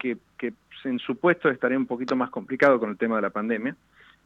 que, 0.00 0.16
que 0.36 0.52
en 0.82 0.98
su 0.98 1.14
puesto 1.14 1.48
estaría 1.48 1.78
un 1.78 1.86
poquito 1.86 2.16
más 2.16 2.30
complicado 2.30 2.80
con 2.80 2.90
el 2.90 2.98
tema 2.98 3.14
de 3.14 3.22
la 3.22 3.30
pandemia. 3.30 3.76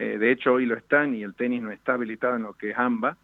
Eh, 0.00 0.16
de 0.16 0.32
hecho 0.32 0.54
hoy 0.54 0.64
lo 0.64 0.78
están 0.78 1.14
y 1.14 1.22
el 1.22 1.34
tenis 1.34 1.60
no 1.60 1.70
está 1.70 1.92
habilitado 1.92 2.36
en 2.36 2.44
lo 2.44 2.54
que 2.54 2.70
es 2.70 2.78
AMBA. 2.78 3.18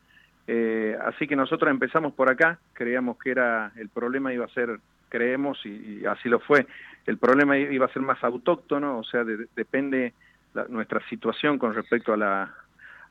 Eh, 0.47 0.95
así 1.07 1.27
que 1.27 1.35
nosotros 1.35 1.71
empezamos 1.71 2.13
por 2.13 2.31
acá, 2.31 2.59
creíamos 2.75 3.17
que 3.19 3.31
era 3.31 3.73
el 3.77 3.89
problema 3.89 4.35
iba 4.35 4.45
a 4.45 4.49
ser, 4.49 4.79
creemos 5.09 5.65
y, 5.65 6.05
así 6.05 6.29
lo 6.29 6.39
fue, 6.39 6.67
el 7.07 7.17
problema 7.17 7.57
iba 7.57 7.87
a 7.87 7.93
ser 7.93 8.03
más 8.03 8.23
autóctono, 8.23 8.99
o 8.99 9.05
sea, 9.05 9.25
depende 9.25 10.13
nuestra 10.69 11.01
situación 11.09 11.59
con 11.59 11.75
respecto 11.75 12.13
a 12.13 12.19
la, 12.19 12.55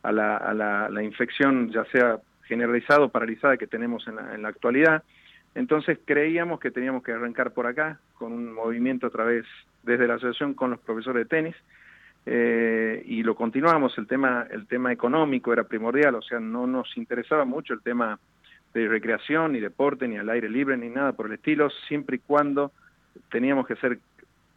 a 0.03 0.12
la, 0.12 0.38
a 0.38 0.89
la, 0.89 1.03
infección, 1.03 1.72
ya 1.72 1.86
sea 1.86 2.19
generalizada 2.43 3.01
o 3.01 3.10
paralizada 3.10 3.57
que 3.57 3.65
tenemos 3.65 4.07
en 4.07 4.17
la, 4.17 4.36
en 4.36 4.43
la 4.43 4.50
actualidad. 4.50 5.03
Entonces 5.55 5.98
creíamos 6.05 6.60
que 6.60 6.69
teníamos 6.69 7.01
que 7.01 7.13
arrancar 7.13 7.51
por 7.51 7.65
acá, 7.65 8.00
con 8.13 8.31
un 8.31 8.53
movimiento 8.53 9.07
a 9.07 9.10
través 9.10 9.45
desde 9.81 10.07
la 10.07 10.15
asociación 10.15 10.53
con 10.53 10.69
los 10.69 10.79
profesores 10.81 11.24
de 11.24 11.29
tenis, 11.29 11.55
eh, 12.25 13.03
y 13.05 13.22
lo 13.22 13.36
continuamos, 13.36 13.96
el 13.98 14.08
tema, 14.08 14.48
el 14.50 14.65
tema 14.65 14.91
económico 14.91 15.53
era 15.53 15.63
primordial, 15.63 16.15
o 16.15 16.22
sea, 16.22 16.39
no 16.39 16.65
nos 16.65 16.98
interesaba 16.98 17.46
mucho 17.46 17.74
el 17.74 17.82
tema 17.82 18.20
de 18.74 18.88
recreación, 18.88 19.53
ni 19.53 19.60
deporte, 19.60 20.08
ni 20.08 20.17
al 20.17 20.29
aire 20.29 20.50
libre, 20.50 20.75
ni 20.75 20.89
nada 20.89 21.13
por 21.13 21.27
el 21.27 21.34
estilo, 21.34 21.70
siempre 21.88 22.17
y 22.17 22.20
cuando 22.20 22.72
teníamos 23.29 23.67
que 23.67 23.75
ser, 23.75 24.00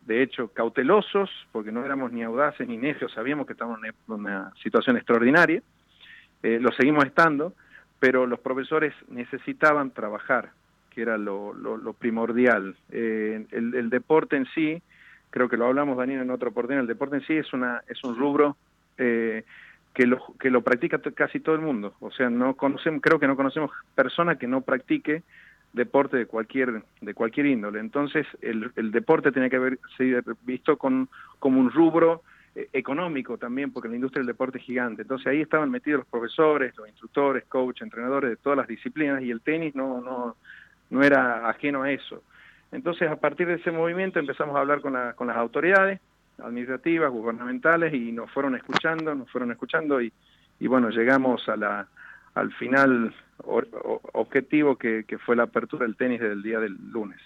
de 0.06 0.22
hecho, 0.22 0.48
cautelosos, 0.48 1.30
porque 1.52 1.70
no 1.70 1.84
éramos 1.84 2.10
ni 2.10 2.22
audaces 2.22 2.66
ni 2.66 2.78
necios, 2.78 3.12
sabíamos 3.12 3.46
que 3.46 3.52
estábamos 3.52 3.80
en 3.84 3.94
una 4.08 4.50
situación 4.62 4.96
extraordinaria, 4.96 5.62
eh, 6.42 6.58
lo 6.60 6.72
seguimos 6.72 7.04
estando, 7.04 7.52
pero 8.00 8.26
los 8.26 8.40
profesores 8.40 8.94
necesitaban 9.08 9.90
trabajar, 9.90 10.52
que 10.90 11.02
era 11.02 11.18
lo, 11.18 11.52
primordial. 11.98 12.76
Eh, 12.90 13.44
el 13.50 13.90
deporte 13.90 14.36
en 14.36 14.46
sí, 14.54 14.82
creo 15.30 15.48
que 15.48 15.56
lo 15.56 15.66
hablamos 15.66 15.96
Daniel 15.96 16.22
en 16.22 16.30
otra 16.30 16.48
oportunidad, 16.48 16.82
el 16.82 16.88
deporte 16.88 17.16
en 17.16 17.26
sí 17.26 17.34
es 17.34 17.52
una 17.52 17.82
es 17.88 18.02
un 18.04 18.16
rubro 18.16 18.56
eh, 18.96 19.44
que 19.94 20.06
lo 20.06 20.20
que 20.38 20.50
lo 20.50 20.62
practica 20.62 20.98
casi 21.14 21.40
todo 21.40 21.54
el 21.54 21.60
mundo, 21.60 21.94
o 22.00 22.10
sea, 22.10 22.30
no 22.30 22.54
conocemos 22.54 23.00
creo 23.02 23.18
que 23.18 23.26
no 23.26 23.36
conocemos 23.36 23.70
persona 23.94 24.36
que 24.36 24.46
no 24.46 24.60
practique 24.60 25.22
deporte 25.72 26.16
de 26.16 26.26
cualquier 26.26 26.82
de 27.00 27.14
cualquier 27.14 27.46
índole. 27.46 27.80
Entonces, 27.80 28.26
el, 28.40 28.70
el 28.76 28.90
deporte 28.90 29.32
tiene 29.32 29.50
que 29.50 29.56
haber 29.56 29.78
sido 29.96 30.22
visto 30.42 30.76
con 30.76 31.08
como 31.38 31.60
un 31.60 31.70
rubro 31.70 32.22
eh, 32.54 32.68
económico 32.72 33.38
también, 33.38 33.72
porque 33.72 33.88
la 33.88 33.96
industria 33.96 34.20
del 34.20 34.28
deporte 34.28 34.58
es 34.58 34.64
gigante. 34.64 35.02
Entonces, 35.02 35.26
ahí 35.26 35.40
estaban 35.40 35.70
metidos 35.70 36.00
los 36.00 36.08
profesores, 36.08 36.76
los 36.76 36.88
instructores, 36.88 37.44
coach, 37.44 37.82
entrenadores 37.82 38.30
de 38.30 38.36
todas 38.36 38.56
las 38.56 38.68
disciplinas 38.68 39.22
y 39.22 39.30
el 39.30 39.40
tenis 39.40 39.74
no 39.74 40.00
no 40.00 40.36
no 40.90 41.02
era 41.02 41.48
ajeno 41.48 41.82
a 41.82 41.92
eso. 41.92 42.22
Entonces, 42.72 43.10
a 43.10 43.16
partir 43.16 43.46
de 43.46 43.54
ese 43.54 43.70
movimiento 43.70 44.18
empezamos 44.18 44.56
a 44.56 44.60
hablar 44.60 44.80
con, 44.80 44.94
con 45.16 45.26
las 45.26 45.36
autoridades 45.36 46.00
administrativas, 46.42 47.10
gubernamentales, 47.10 47.92
y 47.94 48.12
nos 48.12 48.30
fueron 48.30 48.54
escuchando, 48.54 49.14
nos 49.14 49.30
fueron 49.30 49.50
escuchando, 49.50 50.00
y, 50.00 50.12
bueno, 50.60 50.90
llegamos 50.90 51.48
a 51.48 51.56
la, 51.56 51.88
al 52.34 52.52
final 52.52 53.14
objetivo 54.12 54.76
que, 54.76 55.04
fue 55.24 55.36
la 55.36 55.44
apertura 55.44 55.86
del 55.86 55.96
tenis 55.96 56.20
del 56.20 56.42
día 56.42 56.60
del 56.60 56.76
lunes. 56.90 57.20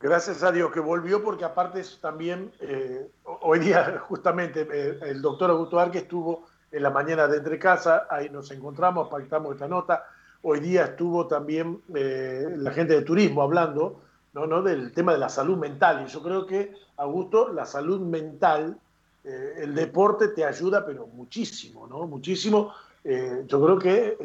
Gracias 0.00 0.42
a 0.42 0.50
Dios 0.50 0.72
que 0.72 0.80
volvió, 0.80 1.22
porque 1.22 1.44
aparte 1.44 1.82
también, 2.00 2.50
eh, 2.60 3.08
hoy 3.24 3.60
día 3.60 4.00
justamente 4.00 4.66
eh, 4.72 4.98
el 5.02 5.22
doctor 5.22 5.50
Augusto 5.50 5.78
Arque 5.78 5.98
estuvo 5.98 6.48
en 6.72 6.82
la 6.82 6.90
mañana 6.90 7.28
de 7.28 7.38
Entre 7.38 7.58
Casa, 7.58 8.08
ahí 8.10 8.28
nos 8.28 8.50
encontramos, 8.50 9.08
pactamos 9.08 9.52
esta 9.52 9.68
nota, 9.68 10.04
Hoy 10.44 10.58
día 10.58 10.86
estuvo 10.86 11.28
también 11.28 11.80
eh, 11.94 12.52
la 12.56 12.72
gente 12.72 12.94
de 12.94 13.02
turismo 13.02 13.42
hablando 13.42 14.00
¿no? 14.32 14.44
¿no? 14.44 14.60
del 14.60 14.92
tema 14.92 15.12
de 15.12 15.18
la 15.18 15.28
salud 15.28 15.56
mental. 15.56 16.04
Y 16.04 16.10
yo 16.10 16.20
creo 16.20 16.46
que, 16.46 16.74
Augusto, 16.96 17.52
la 17.52 17.64
salud 17.64 18.00
mental, 18.00 18.76
eh, 19.22 19.54
el 19.58 19.72
deporte 19.72 20.28
te 20.28 20.44
ayuda, 20.44 20.84
pero 20.84 21.06
muchísimo, 21.06 21.86
¿no? 21.86 22.08
Muchísimo. 22.08 22.74
Eh, 23.04 23.44
yo 23.46 23.64
creo 23.64 23.78
que 23.78 24.16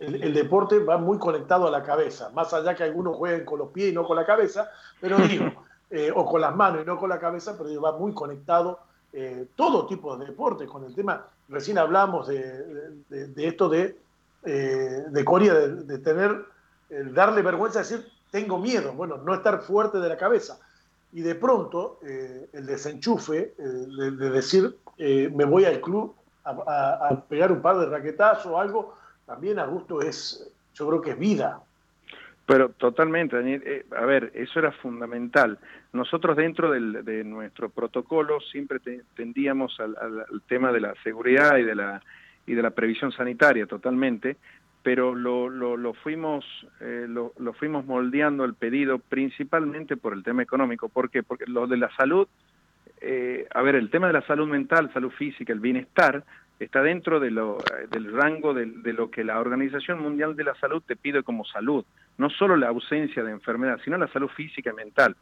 el, 0.00 0.34
deporte 0.34 0.80
va 0.80 0.98
muy 0.98 1.18
conectado 1.18 1.68
a 1.68 1.70
la 1.70 1.84
cabeza, 1.84 2.30
más 2.30 2.52
allá 2.52 2.74
que 2.74 2.82
algunos 2.82 3.16
jueguen 3.16 3.44
con 3.44 3.60
los 3.60 3.68
pies 3.68 3.92
y 3.92 3.94
no 3.94 4.04
con 4.04 4.16
la 4.16 4.26
cabeza, 4.26 4.68
pero 5.00 5.16
digo, 5.28 5.46
o 6.16 6.26
con 6.26 6.40
las 6.40 6.56
manos 6.56 6.82
y 6.82 6.86
no 6.86 6.98
con 6.98 7.08
la 7.08 7.20
cabeza, 7.20 7.56
pero 7.56 7.80
va 7.80 7.96
muy 7.96 8.12
conectado 8.12 8.80
todo 9.54 9.86
tipo 9.86 10.16
de 10.16 10.26
deporte 10.26 10.66
con 10.66 10.84
el 10.84 10.94
tema. 10.94 11.24
Recién 11.48 11.78
hablamos 11.78 12.28
de 12.28 13.32
esto 13.36 13.68
de 13.68 13.96
eh, 14.44 15.04
de 15.08 15.24
Corea 15.24 15.54
de, 15.54 15.98
tener, 15.98 16.44
el 16.90 17.12
darle 17.12 17.42
vergüenza, 17.42 17.80
decir, 17.80 18.06
tengo 18.30 18.58
miedo, 18.58 18.92
bueno, 18.92 19.16
no 19.18 19.34
estar 19.34 19.62
fuerte 19.62 19.98
de 19.98 20.08
la 20.08 20.16
cabeza. 20.16 20.58
Y 21.12 21.22
de 21.22 21.34
pronto, 21.34 21.98
eh, 22.06 22.48
el 22.52 22.66
desenchufe 22.66 23.54
eh, 23.58 23.62
de, 23.62 24.30
decir, 24.30 24.76
me 24.98 25.44
voy 25.44 25.64
al 25.64 25.80
club 25.80 26.14
a, 26.44 27.22
pegar 27.28 27.52
un 27.52 27.60
par 27.60 27.78
de 27.78 27.86
raquetazos 27.86 28.46
o 28.46 28.58
algo, 28.58 28.94
también 29.26 29.58
a 29.58 29.66
gusto 29.66 30.00
es, 30.00 30.50
yo 30.74 30.88
creo 30.88 31.00
que 31.00 31.10
es 31.10 31.18
vida. 31.18 31.60
Pero 32.46 32.70
totalmente, 32.70 33.36
Daniel. 33.36 33.84
a 33.94 34.06
ver, 34.06 34.30
eso 34.34 34.58
era 34.58 34.72
fundamental. 34.72 35.58
Nosotros 35.92 36.36
dentro 36.36 36.70
de 36.70 37.24
nuestro 37.24 37.68
protocolo 37.68 38.40
siempre 38.40 38.78
tendíamos 39.14 39.78
al, 39.80 40.26
tema 40.46 40.72
de 40.72 40.80
la 40.80 40.94
seguridad 41.02 41.56
y 41.58 41.64
de 41.64 41.74
la 41.74 42.02
y 42.48 42.54
de 42.54 42.62
la 42.62 42.70
previsión 42.70 43.12
sanitaria 43.12 43.66
totalmente, 43.66 44.36
pero 44.82 45.14
lo, 45.14 45.48
lo, 45.50 45.92
fuimos 45.92 46.44
eh, 46.80 47.06
lo, 47.08 47.32
fuimos 47.52 47.84
moldeando 47.84 48.44
el 48.44 48.54
pedido 48.54 48.98
principalmente 48.98 49.96
por 49.96 50.14
el 50.14 50.22
tema 50.22 50.42
económico. 50.42 50.88
¿Por 50.88 51.10
qué? 51.10 51.22
Porque 51.22 51.44
lo 51.46 51.66
de 51.66 51.76
la 51.76 51.94
salud, 51.94 52.26
eh, 53.00 53.46
a 53.54 53.62
ver, 53.62 53.74
el 53.74 53.90
tema 53.90 54.06
de 54.06 54.14
la 54.14 54.26
salud 54.26 54.48
mental, 54.48 54.90
salud 54.94 55.10
física, 55.10 55.52
el 55.52 55.60
bienestar, 55.60 56.24
está 56.58 56.82
dentro 56.82 57.20
de 57.20 57.30
lo, 57.30 57.58
del 57.90 58.12
rango 58.12 58.54
de, 58.54 58.66
lo 58.92 59.10
que 59.10 59.24
la 59.24 59.38
Organización 59.40 60.00
Mundial 60.00 60.34
de 60.34 60.44
la 60.44 60.54
Salud 60.56 60.82
te 60.84 60.96
pide 60.96 61.22
como 61.22 61.44
salud, 61.44 61.84
no 62.16 62.30
solo 62.30 62.56
la 62.56 62.68
ausencia 62.68 63.22
de 63.22 63.30
enfermedad, 63.30 63.78
sino 63.84 63.96
la 63.96 64.08
salud 64.08 64.28
física 64.28 64.70
y 64.70 64.74
mental. 64.74 65.14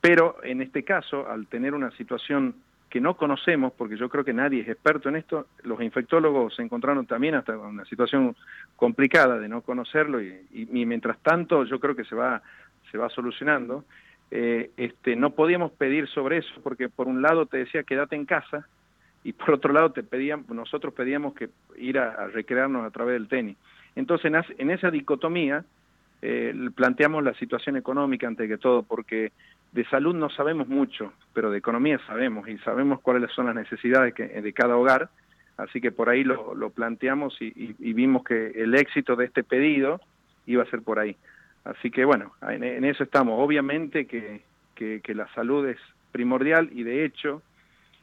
Pero 0.00 0.36
en 0.42 0.60
este 0.62 0.82
caso, 0.82 1.28
al 1.28 1.46
tener 1.46 1.74
una 1.74 1.92
situación 1.92 2.56
que 2.92 3.00
no 3.00 3.16
conocemos, 3.16 3.72
porque 3.72 3.96
yo 3.96 4.10
creo 4.10 4.22
que 4.22 4.34
nadie 4.34 4.60
es 4.60 4.68
experto 4.68 5.08
en 5.08 5.16
esto, 5.16 5.46
los 5.62 5.80
infectólogos 5.80 6.54
se 6.54 6.60
encontraron 6.60 7.06
también 7.06 7.34
hasta 7.34 7.54
en 7.54 7.60
una 7.60 7.86
situación 7.86 8.36
complicada 8.76 9.38
de 9.38 9.48
no 9.48 9.62
conocerlo 9.62 10.20
y, 10.20 10.68
mientras 10.70 11.18
tanto 11.20 11.64
yo 11.64 11.80
creo 11.80 11.96
que 11.96 12.04
se 12.04 12.14
va, 12.14 12.42
se 12.90 12.98
va 12.98 13.08
solucionando. 13.08 13.86
Eh, 14.30 14.72
este, 14.76 15.16
no 15.16 15.30
podíamos 15.30 15.72
pedir 15.72 16.06
sobre 16.08 16.36
eso 16.36 16.52
porque 16.62 16.90
por 16.90 17.08
un 17.08 17.22
lado 17.22 17.46
te 17.46 17.56
decía 17.56 17.82
quédate 17.82 18.14
en 18.14 18.26
casa 18.26 18.68
y 19.24 19.32
por 19.32 19.52
otro 19.52 19.72
lado 19.72 19.92
te 19.92 20.02
pedían, 20.02 20.44
nosotros 20.50 20.92
pedíamos 20.92 21.32
que 21.32 21.48
ir 21.78 21.98
a, 21.98 22.26
recrearnos 22.26 22.84
a 22.84 22.90
través 22.90 23.14
del 23.14 23.26
tenis. 23.26 23.56
Entonces 23.96 24.30
en, 24.58 24.70
esa 24.70 24.90
dicotomía 24.90 25.64
eh, 26.20 26.54
planteamos 26.74 27.24
la 27.24 27.32
situación 27.36 27.78
económica 27.78 28.26
ante 28.26 28.46
que 28.46 28.58
todo 28.58 28.82
porque 28.82 29.32
de 29.72 29.84
salud 29.86 30.14
no 30.14 30.28
sabemos 30.30 30.68
mucho, 30.68 31.12
pero 31.32 31.50
de 31.50 31.58
economía 31.58 31.98
sabemos 32.06 32.46
y 32.48 32.58
sabemos 32.58 33.00
cuáles 33.00 33.30
son 33.32 33.46
las 33.46 33.54
necesidades 33.54 34.14
de 34.14 34.52
cada 34.52 34.76
hogar, 34.76 35.08
así 35.56 35.80
que 35.80 35.90
por 35.90 36.10
ahí 36.10 36.24
lo, 36.24 36.70
planteamos 36.70 37.36
y, 37.40 37.72
vimos 37.92 38.22
que 38.22 38.48
el 38.48 38.74
éxito 38.74 39.16
de 39.16 39.24
este 39.24 39.42
pedido 39.42 40.00
iba 40.46 40.62
a 40.62 40.70
ser 40.70 40.82
por 40.82 40.98
ahí. 40.98 41.16
Así 41.64 41.90
que 41.90 42.04
bueno, 42.04 42.32
en, 42.42 42.84
eso 42.84 43.04
estamos. 43.04 43.38
Obviamente 43.38 44.06
que, 44.06 44.42
que, 44.74 45.14
la 45.14 45.32
salud 45.34 45.66
es 45.66 45.78
primordial 46.10 46.68
y 46.72 46.82
de 46.82 47.04
hecho, 47.04 47.40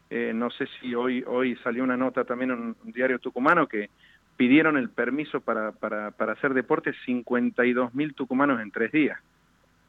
eh, 0.09 0.31
no 0.33 0.49
sé 0.49 0.67
si 0.79 0.95
hoy, 0.95 1.23
hoy 1.27 1.55
salió 1.57 1.83
una 1.83 1.97
nota 1.97 2.23
también 2.23 2.51
en 2.51 2.59
un 2.59 2.91
diario 2.91 3.19
tucumano 3.19 3.67
que 3.67 3.89
pidieron 4.37 4.77
el 4.77 4.89
permiso 4.89 5.41
para, 5.41 5.73
para, 5.73 6.11
para 6.11 6.33
hacer 6.33 6.53
deporte 6.53 6.93
52 7.05 7.93
mil 7.93 8.15
tucumanos 8.15 8.61
en 8.61 8.71
tres 8.71 8.91
días. 8.91 9.19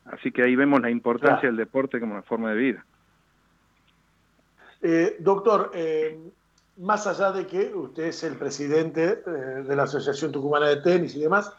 Así 0.05 0.33
que 0.33 0.43
ahí 0.43 0.57
vemos 0.57 0.81
la 0.81 0.91
importancia 0.91 1.49
del 1.49 1.57
deporte 1.57 2.01
como 2.01 2.15
una 2.15 2.23
forma 2.23 2.51
de 2.51 2.57
vida. 2.57 2.85
Eh, 4.83 5.17
doctor, 5.21 5.71
eh, 5.75 6.19
más 6.79 7.07
allá 7.07 7.33
de 7.33 7.47
que 7.47 7.75
usted 7.75 8.05
es 8.05 8.25
el 8.25 8.37
presidente 8.37 9.23
eh, 9.27 9.31
de 9.67 9.77
la 9.77 9.83
Asociación 9.83 10.33
Tucumana 10.33 10.69
de 10.69 10.77
Tenis 10.77 11.15
y 11.17 11.21
demás, 11.21 11.53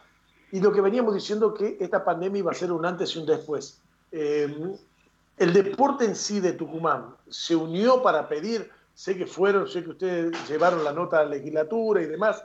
y 0.50 0.60
lo 0.60 0.72
que 0.72 0.80
veníamos 0.80 1.14
diciendo 1.14 1.54
que 1.54 1.76
esta 1.80 2.04
pandemia 2.04 2.40
iba 2.40 2.50
a 2.50 2.54
ser 2.54 2.72
un 2.72 2.84
antes 2.84 3.14
y 3.14 3.20
un 3.20 3.26
después. 3.26 3.80
el 4.10 5.52
deporte 5.52 6.04
en 6.04 6.14
sí 6.14 6.40
de 6.40 6.52
Tucumán 6.52 7.14
se 7.28 7.56
unió 7.56 8.02
para 8.02 8.28
pedir, 8.28 8.70
sé 8.92 9.16
que 9.16 9.26
fueron, 9.26 9.66
sé 9.66 9.82
que 9.82 9.90
ustedes 9.90 10.48
llevaron 10.48 10.84
la 10.84 10.92
nota 10.92 11.20
a 11.20 11.24
la 11.24 11.30
legislatura 11.30 12.02
y 12.02 12.06
demás, 12.06 12.44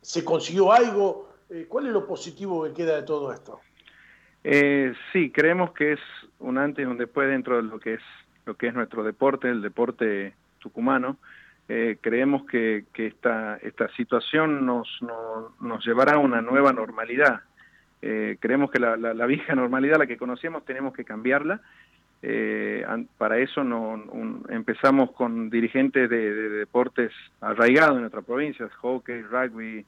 ¿se 0.00 0.24
consiguió 0.24 0.72
algo? 0.72 1.28
¿Cuál 1.68 1.88
es 1.88 1.92
lo 1.92 2.06
positivo 2.06 2.64
que 2.64 2.72
queda 2.72 2.96
de 2.96 3.02
todo 3.02 3.30
esto? 3.34 3.60
Eh, 4.44 4.92
sí, 5.12 5.30
creemos 5.30 5.72
que 5.72 5.94
es 5.94 6.00
un 6.38 6.58
antes 6.58 6.84
y 6.84 6.86
un 6.86 6.98
después 6.98 7.28
dentro 7.28 7.56
de 7.56 7.62
lo 7.62 7.80
que 7.80 7.94
es 7.94 8.02
lo 8.44 8.54
que 8.54 8.68
es 8.68 8.74
nuestro 8.74 9.02
deporte, 9.02 9.48
el 9.48 9.62
deporte 9.62 10.34
tucumano. 10.58 11.16
Eh, 11.68 11.96
creemos 12.00 12.44
que, 12.44 12.84
que 12.92 13.06
esta, 13.06 13.56
esta 13.62 13.88
situación 13.96 14.66
nos, 14.66 14.86
nos 15.60 15.86
llevará 15.86 16.14
a 16.14 16.18
una 16.18 16.42
nueva 16.42 16.72
normalidad. 16.72 17.40
Eh, 18.02 18.36
creemos 18.38 18.70
que 18.70 18.78
la, 18.78 18.96
la, 18.96 19.26
vieja 19.26 19.54
normalidad, 19.54 19.98
la 19.98 20.06
que 20.06 20.18
conocíamos, 20.18 20.64
tenemos 20.64 20.92
que 20.92 21.04
cambiarla. 21.04 21.60
Eh, 22.26 22.86
para 23.18 23.38
eso 23.38 23.64
no, 23.64 24.02
empezamos 24.48 25.12
con 25.12 25.50
dirigentes 25.50 26.08
de, 26.08 26.34
de, 26.34 26.48
deportes 26.50 27.12
arraigados 27.40 27.96
en 27.96 28.00
nuestra 28.00 28.22
provincia, 28.22 28.68
hockey, 28.80 29.22
rugby, 29.22 29.84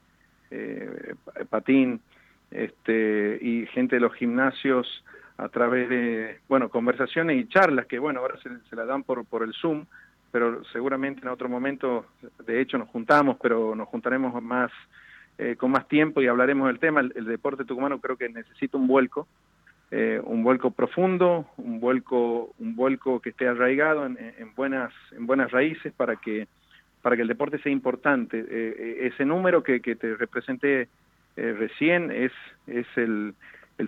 patín, 1.48 2.00
este, 2.50 3.38
y 3.40 3.66
gente 3.66 3.96
de 3.96 4.00
los 4.00 4.14
gimnasios 4.14 5.04
a 5.38 5.48
través 5.48 5.88
de, 5.88 6.38
bueno, 6.48 6.68
conversaciones 6.68 7.36
y 7.36 7.48
charlas 7.48 7.86
que, 7.86 7.98
bueno, 7.98 8.20
ahora 8.20 8.38
se, 8.42 8.48
se 8.68 8.76
la 8.76 8.84
dan 8.84 9.02
por, 9.02 9.24
por 9.26 9.42
el 9.42 9.52
Zoom, 9.52 9.84
pero 10.32 10.64
seguramente 10.72 11.22
en 11.22 11.28
otro 11.28 11.48
momento, 11.48 12.06
de 12.46 12.60
hecho, 12.60 12.78
nos 12.78 12.88
juntamos, 12.88 13.36
pero 13.40 13.74
nos 13.74 13.88
juntaremos 13.88 14.42
más 14.42 14.70
eh, 15.38 15.56
con 15.56 15.70
más 15.70 15.86
tiempo 15.86 16.22
y 16.22 16.28
hablaremos 16.28 16.66
del 16.66 16.78
tema. 16.78 17.00
El, 17.00 17.26
deporte 17.26 17.66
tucumano 17.66 18.00
creo 18.00 18.16
que 18.16 18.28
necesita 18.28 18.78
un 18.78 18.86
vuelco, 18.86 19.28
eh, 19.90 20.18
un 20.24 20.42
vuelco 20.42 20.70
profundo, 20.70 21.46
un 21.58 21.78
vuelco, 21.78 22.54
un 22.58 22.74
vuelco 22.74 23.20
que 23.20 23.30
esté 23.30 23.46
arraigado 23.46 24.06
en, 24.06 24.16
en, 24.18 24.54
buenas, 24.54 24.94
en 25.12 25.26
buenas 25.26 25.50
raíces 25.50 25.92
para 25.92 26.16
que, 26.16 26.48
para 27.02 27.16
que 27.16 27.22
el 27.22 27.28
deporte 27.28 27.58
sea 27.58 27.70
importante. 27.70 28.46
Eh, 28.48 29.10
ese 29.12 29.26
número 29.26 29.62
que, 29.62 29.80
que 29.80 29.94
te 29.94 30.16
representé 30.16 30.88
eh, 31.36 31.52
recién 31.52 32.10
es, 32.10 32.32
el, 32.96 33.34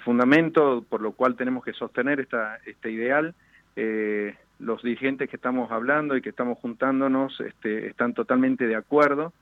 fundamento 0.01 0.85
por 0.89 1.01
lo 1.01 1.13
cual 1.13 1.35
tenemos 1.35 1.65
que 1.65 1.73
sostener 1.73 2.21
esta, 2.21 2.59
este 2.67 2.91
ideal. 2.91 3.35
Eh, 3.75 4.35
los 4.59 4.83
dirigentes 4.83 5.31
que 5.31 5.37
estamos 5.37 5.71
hablando 5.71 6.17
y 6.17 6.21
que 6.21 6.31
estamos 6.31 6.59
juntándonos 6.59 7.41
este, 7.41 7.87
están 7.87 8.13
totalmente 8.13 8.67
de 8.67 8.77
acuerdo. 8.77 9.33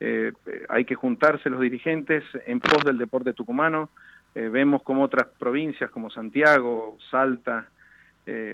Eh, 0.00 0.32
hay 0.68 0.84
que 0.84 0.96
juntarse 0.96 1.48
los 1.48 1.60
dirigentes 1.60 2.24
en 2.46 2.60
pos 2.60 2.84
del 2.84 2.98
deporte 2.98 3.32
tucumano. 3.32 3.90
vemos 4.34 4.82
como 4.82 5.04
otras 5.04 5.28
provincias 5.38 5.90
como 5.90 6.10
Santiago, 6.10 6.98
Salta, 7.10 7.68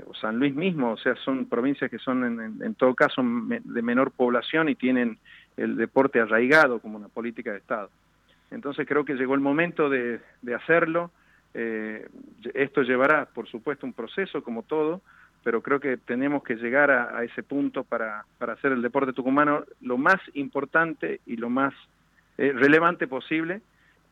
o 0.05 0.15
San 0.15 0.37
Luis 0.37 0.53
mismo, 0.53 0.91
o 0.91 0.97
sea, 0.97 1.15
son 1.25 1.47
provincias 1.47 1.89
que 1.89 1.99
son 1.99 2.25
en, 2.25 2.61
en, 2.61 2.75
todo 2.75 2.93
caso 2.93 3.23
de 3.23 3.83
menor 3.83 4.11
población 4.11 4.69
y 4.69 4.75
tienen 4.75 5.17
el 5.57 5.77
deporte 5.77 6.19
arraigado 6.19 6.81
como 6.81 6.99
una 6.99 7.07
política 7.07 7.53
de 7.53 7.59
Estado. 7.59 7.89
Entonces 8.51 8.87
creo 8.87 9.05
que 9.05 9.15
llegó 9.15 9.35
el 9.35 9.41
momento 9.41 9.89
de, 9.89 10.21
hacerlo. 10.55 11.11
Eh, 11.55 12.09
esto 12.55 12.83
llevará, 12.83 13.27
por 13.27 13.49
supuesto, 13.49 13.87
un 13.87 13.93
proceso 13.93 14.43
como 14.43 14.63
todo, 14.63 15.01
pero 15.43 15.63
creo 15.63 15.81
que 15.81 15.97
tenemos 15.97 16.43
que 16.43 16.57
llegar 16.57 16.91
a, 16.91 17.23
ese 17.25 17.43
punto 17.43 17.85
para, 17.85 18.25
para, 18.39 18.55
hacer 18.55 18.73
el 18.73 18.83
deporte 18.83 19.13
tucumano 19.13 19.65
lo 19.81 19.97
más 19.97 20.21
importante 20.35 21.21
y 21.27 21.37
lo 21.37 21.49
más 21.49 21.73
eh, 22.39 22.53
relevante 22.55 23.07
posible, 23.07 23.63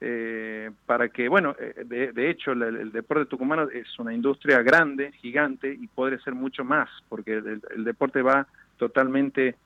eh, 0.00 0.70
para 0.86 1.08
que, 1.08 1.28
bueno, 1.28 1.56
de, 1.84 2.30
hecho 2.30 2.52
el, 2.52 2.92
deporte 2.92 3.26
tucumano 3.26 3.68
es 3.68 3.98
una 3.98 4.14
industria 4.14 4.62
grande, 4.62 5.12
gigante, 5.12 5.72
y 5.72 5.88
puede 5.88 6.18
ser 6.20 6.34
mucho 6.34 6.64
más, 6.64 6.88
porque 7.08 7.34
el, 7.34 7.84
deporte 7.84 8.22
va 8.22 8.46
totalmente 8.76 9.56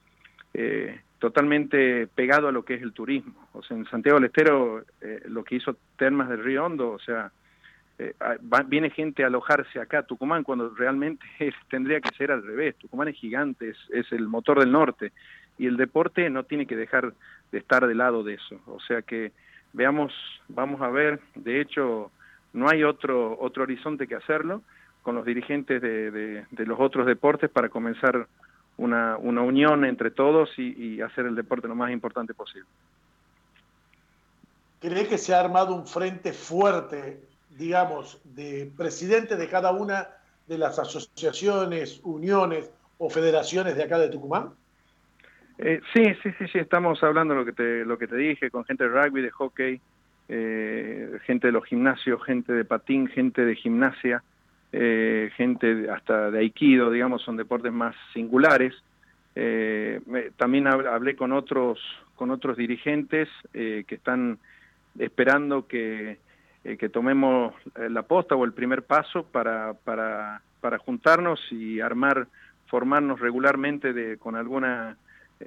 totalmente 1.23 2.09
pegado 2.09 2.49
a 2.49 2.53
lo 2.53 2.65
que 2.65 2.75
es 2.75 2.83
el 2.83 2.93
turismo. 2.93 3.49
O 3.53 3.63
sea, 3.63 3.77
en 3.77 3.87
Santiago 3.87 4.19
del 4.19 4.27
Estero, 4.27 4.83
eh, 5.01 5.23
lo 5.27 5.45
que 5.45 5.55
hizo 5.55 5.77
Termas 5.97 6.29
del 6.29 6.43
Río 6.43 6.65
Hondo, 6.65 6.91
o 6.91 6.99
sea, 6.99 7.31
eh, 8.01 8.13
viene 8.67 8.91
gente 8.91 9.23
a 9.23 9.29
alojarse 9.29 9.79
acá, 9.79 10.03
Tucumán, 10.03 10.43
cuando 10.43 10.71
realmente 10.71 11.25
tendría 11.71 12.01
que 12.01 12.13
ser 12.17 12.33
al 12.33 12.45
revés. 12.45 12.75
Tucumán 12.75 13.07
es 13.07 13.15
gigante, 13.15 13.69
es, 13.69 13.77
es, 13.93 14.11
el 14.11 14.27
motor 14.27 14.59
del 14.59 14.73
norte, 14.73 15.13
y 15.59 15.69
el 15.69 15.77
deporte 15.77 16.29
no 16.29 16.43
tiene 16.43 16.67
que 16.67 16.75
dejar 16.75 17.13
de 17.53 17.59
estar 17.59 17.87
del 17.87 17.99
lado 17.99 18.25
de 18.25 18.35
eso. 18.35 18.61
O 18.67 18.81
sea 18.81 19.03
que 19.03 19.31
veamos, 19.75 20.13
vamos 20.49 20.81
a 20.81 20.89
ver, 20.89 21.21
de 21.37 21.61
hecho, 21.61 22.11
no 22.53 22.69
hay 22.69 22.83
otro, 22.83 23.39
otro 23.39 23.63
horizonte 23.63 24.09
que 24.09 24.17
hacerlo 24.17 24.63
con 25.03 25.15
los 25.15 25.25
dirigentes 25.25 25.81
de, 25.81 26.11
de 26.51 26.67
los 26.67 26.81
otros 26.81 27.07
deportes 27.07 27.49
para 27.49 27.69
comenzar 27.69 28.27
una, 28.77 29.17
una 29.17 29.43
unión 29.43 29.85
entre 29.85 30.11
todos 30.11 30.51
y, 30.59 31.01
hacer 31.01 31.27
el 31.27 31.35
deporte 31.35 31.69
lo 31.69 31.75
más 31.75 31.91
importante 31.91 32.35
posible. 32.35 32.69
¿Cree 34.81 35.07
que 35.07 35.19
se 35.19 35.35
ha 35.35 35.41
armado 35.41 35.75
un 35.75 35.87
frente 35.87 36.33
fuerte, 36.33 37.21
digamos, 37.51 38.21
de 38.25 38.71
presidente 38.77 39.37
de 39.37 39.49
cada 39.49 39.71
una 39.71 40.09
de 40.47 40.59
las 40.59 40.79
asociaciones, 40.79 42.01
uniones 42.03 42.71
o 42.99 43.09
federaciones 43.09 43.77
de 43.77 43.85
acá 43.85 43.99
de 43.99 44.09
Tucumán? 44.09 44.51
Eh, 45.59 45.81
sí, 45.93 46.03
sí, 46.23 46.31
sí, 46.39 46.47
sí, 46.49 46.59
estamos 46.59 47.03
hablando 47.05 47.35
lo 47.35 47.45
que 47.45 47.53
te, 47.53 47.85
lo 47.85 47.97
que 47.97 48.09
te 48.09 48.17
dije, 48.17 48.51
con 48.51 48.65
gente 48.65 48.85
de 48.85 48.91
rugby, 48.91 49.23
de 49.23 49.31
hockey, 49.31 49.81
eh, 50.29 51.19
gente 51.25 51.49
de 51.49 51.53
los 51.53 51.65
gimnasios, 51.65 52.25
gente 52.25 52.53
de 52.53 52.65
patín, 52.65 53.07
gente 53.07 53.45
de 53.45 53.55
gimnasia, 53.55 54.25
eh, 54.73 55.31
gente 55.37 55.91
hasta 55.91 56.31
de 56.31 56.39
aikido, 56.39 56.91
digamos, 56.91 57.23
son 57.23 57.37
deportes 57.37 57.73
más 57.73 57.95
singulares. 58.15 58.75
Eh, 59.35 60.01
también 60.37 60.67
hablé 60.67 61.15
con 61.17 61.33
otros 61.33 61.79
con 62.17 62.31
otros 62.31 62.57
dirigentes 62.57 63.29
eh, 63.53 63.85
que 63.87 63.97
están 63.97 64.39
esperando 64.99 65.67
que, 65.67 66.19
que 66.63 66.89
tomemos 66.89 67.55
la 67.77 68.03
posta 68.03 68.37
o 68.37 68.45
el 68.45 68.53
primer 68.53 68.83
paso 68.83 69.25
para, 69.25 69.73
para, 69.73 70.43
para 70.61 70.79
juntarnos 70.79 71.41
y 71.51 71.81
armar, 71.81 72.29
formarnos 72.67 73.19
regularmente 73.19 73.93
de, 73.93 74.19
con 74.19 74.37
alguna, 74.37 74.99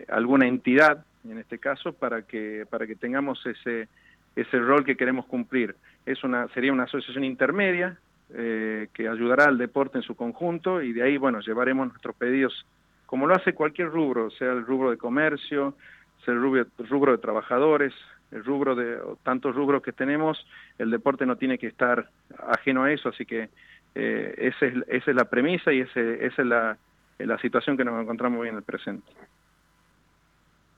alguna 0.10 0.48
entidad, 0.48 1.06
en 1.24 1.38
este 1.38 1.60
caso, 1.60 1.94
para 1.94 2.24
que, 2.24 2.66
para 2.70 2.88
que 2.88 2.96
tengamos 2.96 3.46
ese, 3.46 3.88
ese 4.36 4.60
rol 4.60 4.84
que 4.84 4.98
queremos 4.98 5.26
cumplir. 5.28 5.76
Es 6.06 6.24
una, 6.24 6.48
sería 6.50 6.74
una 6.74 6.84
asociación 6.84 7.24
intermedia, 7.24 7.98
eh, 8.34 8.88
que 8.94 9.08
ayudará 9.08 9.46
al 9.46 9.58
deporte 9.58 9.98
en 10.00 10.04
su 10.04 10.16
conjunto 10.16 10.82
y 10.82 10.94
de 10.94 11.04
ahí, 11.04 11.18
bueno, 11.18 11.42
llevaremos 11.42 11.88
nuestros 11.88 12.16
pedidos 12.16 12.66
como 13.06 13.28
lo 13.28 13.36
hace 13.36 13.54
cualquier 13.54 13.90
rubro, 13.90 14.32
sea 14.32 14.52
el 14.52 14.66
rubro 14.66 14.90
de 14.90 14.98
comercio, 14.98 15.76
sea 16.24 16.34
el 16.34 16.42
rubro, 16.42 17.12
de 17.12 17.18
trabajadores, 17.20 17.94
el 18.32 18.44
rubro 18.44 18.76
de 18.76 19.00
tantos 19.24 19.56
rubros 19.56 19.84
que 19.84 19.92
tenemos, 19.92 20.46
el 20.80 20.90
deporte 20.90 21.26
no 21.26 21.36
tiene 21.36 21.58
que 21.58 21.68
estar 21.68 22.10
ajeno 22.48 22.84
a 22.84 22.92
eso, 22.92 23.10
así 23.10 23.26
que 23.26 23.50
eh, 23.94 24.34
esa, 24.38 24.66
es, 24.66 24.74
esa 24.88 25.12
es 25.12 25.16
la 25.16 25.26
premisa 25.26 25.72
y 25.72 25.82
ese, 25.82 26.26
esa 26.26 26.42
es 26.42 26.48
la, 26.48 26.78
la 27.20 27.38
situación 27.40 27.78
que 27.78 27.86
nos 27.86 28.02
encontramos 28.02 28.42
hoy 28.42 28.50
en 28.50 28.56
el 28.56 28.64
presente. 28.64 29.12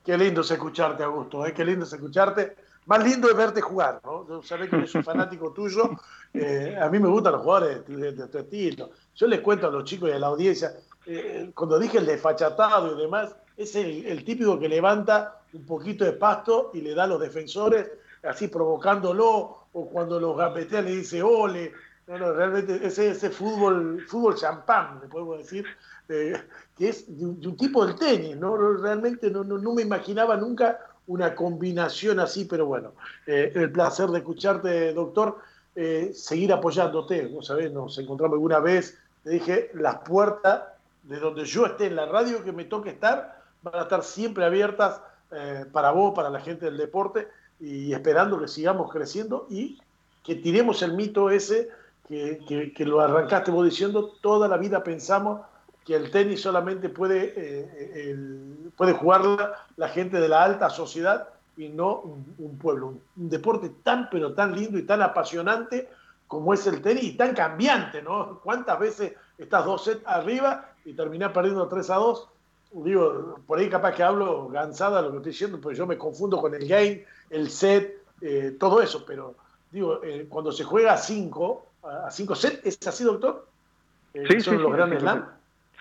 Qué 0.05 0.17
lindo 0.17 0.41
es 0.41 0.51
escucharte, 0.51 1.03
Augusto, 1.03 1.45
¿eh? 1.45 1.53
qué 1.53 1.65
lindo 1.65 1.85
es 1.85 1.93
escucharte 1.93 2.55
más 2.87 3.03
lindo 3.03 3.29
es 3.29 3.35
verte 3.35 3.61
jugar, 3.61 4.01
¿no? 4.03 4.27
Yo 4.27 4.41
sabés 4.41 4.69
que 4.69 4.87
soy 4.87 5.03
fanático 5.03 5.51
tuyo, 5.51 5.91
eh, 6.33 6.77
a 6.81 6.89
mí 6.89 6.99
me 6.99 7.09
gustan 7.09 7.33
los 7.33 7.41
jugadores 7.41 7.85
de, 7.85 8.27
tu 8.27 8.37
estilo. 8.37 8.89
Yo 9.13 9.27
les 9.27 9.41
cuento 9.41 9.67
a 9.67 9.71
los 9.71 9.83
chicos 9.83 10.09
y 10.09 10.13
a 10.13 10.19
la 10.19 10.27
audiencia, 10.27 10.73
eh, 11.05 11.51
cuando 11.53 11.77
dije 11.77 11.97
el 11.97 12.05
desfachatado 12.05 12.97
y 12.97 13.01
demás, 13.01 13.35
es 13.57 13.75
el, 13.75 14.23
típico 14.23 14.57
que 14.57 14.69
levanta 14.69 15.41
un 15.53 15.65
poquito 15.65 16.05
de 16.05 16.13
pasto 16.13 16.71
y 16.73 16.81
le 16.81 16.93
da 16.93 17.03
a 17.03 17.07
los 17.07 17.19
defensores, 17.19 17.91
así 18.23 18.47
provocándolo, 18.47 19.67
o 19.73 19.89
cuando 19.89 20.19
los 20.19 20.37
gapetea 20.37 20.81
le 20.81 20.95
dice 20.95 21.21
ole. 21.21 21.73
No, 22.07 22.17
no, 22.17 22.31
realmente 22.31 22.79
ese, 22.87 23.09
ese 23.09 23.29
fútbol, 23.29 24.05
fútbol 24.07 24.35
champán, 24.35 25.01
le 25.01 25.07
podemos 25.09 25.39
decir, 25.39 25.65
eh, 26.07 26.41
que 26.77 26.89
es 26.89 27.05
de 27.17 27.25
un, 27.25 27.57
tipo 27.57 27.85
del 27.85 27.95
tenis, 27.95 28.37
¿no? 28.37 28.55
Realmente 28.55 29.29
no, 29.29 29.43
no, 29.43 29.73
me 29.73 29.81
imaginaba 29.81 30.37
nunca 30.37 30.79
una 31.07 31.35
combinación 31.35 32.19
así, 32.19 32.45
pero 32.45 32.65
bueno, 32.65 32.93
eh, 33.25 33.51
el 33.55 33.71
placer 33.71 34.09
de 34.09 34.19
escucharte, 34.19 34.93
doctor, 34.93 35.39
eh, 35.75 36.11
seguir 36.13 36.51
apoyándote, 36.53 37.29
¿no 37.29 37.41
sabés? 37.41 37.71
Nos 37.71 37.97
encontramos 37.97 38.35
alguna 38.35 38.59
vez, 38.59 38.97
te 39.23 39.31
dije, 39.31 39.71
las 39.73 39.99
puertas 39.99 40.63
de 41.03 41.19
donde 41.19 41.45
yo 41.45 41.65
esté 41.65 41.87
en 41.87 41.95
la 41.95 42.05
radio 42.05 42.43
que 42.43 42.51
me 42.51 42.65
toque 42.65 42.89
estar, 42.89 43.41
van 43.61 43.75
a 43.75 43.81
estar 43.83 44.03
siempre 44.03 44.45
abiertas 44.45 45.01
para 45.73 45.91
vos, 45.91 46.13
para 46.15 46.29
la 46.29 46.39
gente 46.39 46.65
del 46.65 46.77
deporte, 46.77 47.27
y 47.59 47.91
esperando 47.93 48.39
que 48.39 48.47
sigamos 48.47 48.91
creciendo 48.91 49.45
y 49.49 49.77
que 50.23 50.35
tiremos 50.35 50.81
el 50.81 50.93
mito 50.93 51.29
ese 51.29 51.69
que, 52.07 52.73
que, 52.75 52.85
lo 52.85 53.01
arrancaste 53.01 53.51
vos 53.51 53.65
diciendo, 53.65 54.13
toda 54.21 54.47
la 54.47 54.57
vida 54.57 54.83
pensamos 54.83 55.41
que 55.87 55.95
el 55.95 56.11
tenis 56.11 56.41
solamente 56.41 56.89
puede, 56.89 57.33
eh, 57.37 58.17
puede 58.75 58.91
jugar 58.91 59.55
la, 59.77 59.87
gente 59.87 60.19
de 60.19 60.27
la 60.27 60.43
alta 60.43 60.69
sociedad 60.69 61.29
y 61.55 61.69
no 61.69 62.01
un, 62.37 62.57
pueblo. 62.57 62.95
Un, 63.15 63.29
deporte 63.29 63.71
tan, 63.83 64.09
pero 64.09 64.33
tan 64.33 64.53
lindo 64.53 64.77
y 64.77 64.83
tan 64.83 65.01
apasionante 65.01 65.87
como 66.27 66.53
es 66.53 66.67
el 66.67 66.81
tenis 66.81 67.03
y 67.05 67.15
tan 67.15 67.33
cambiante, 67.33 68.01
¿no? 68.01 68.41
¿Cuántas 68.43 68.77
veces 68.77 69.13
estás 69.37 69.63
dos 69.63 69.85
sets 69.85 70.05
arriba 70.05 70.73
y 70.83 70.91
terminás 70.91 71.31
perdiendo 71.31 71.69
3 71.69 71.89
a 71.89 71.95
2? 71.95 72.29
Digo, 72.83 73.39
por 73.47 73.57
ahí 73.57 73.69
capaz 73.69 73.93
que 73.93 74.03
hablo 74.03 74.49
gansada 74.49 75.01
lo 75.01 75.11
que 75.11 75.17
estoy 75.17 75.31
diciendo, 75.31 75.61
pues 75.61 75.77
yo 75.77 75.87
me 75.87 75.97
confundo 75.97 76.41
con 76.41 76.53
el 76.53 76.67
game, 76.67 77.05
el 77.29 77.49
set, 77.49 78.03
eh, 78.19 78.57
todo 78.59 78.81
eso, 78.81 79.05
pero 79.05 79.35
digo, 79.71 80.03
eh, 80.03 80.25
cuando 80.27 80.51
se 80.51 80.65
juega 80.65 80.91
a 80.91 80.97
5, 80.97 81.65
a 81.83 82.11
5 82.11 82.35
sets. 82.35 82.65
¿Es 82.65 82.85
así, 82.85 83.05
doctor? 83.05 83.47
Eh, 84.13 84.25
sí, 84.29 84.41
son 84.41 84.61
los 84.61 84.73
grandes 84.73 85.01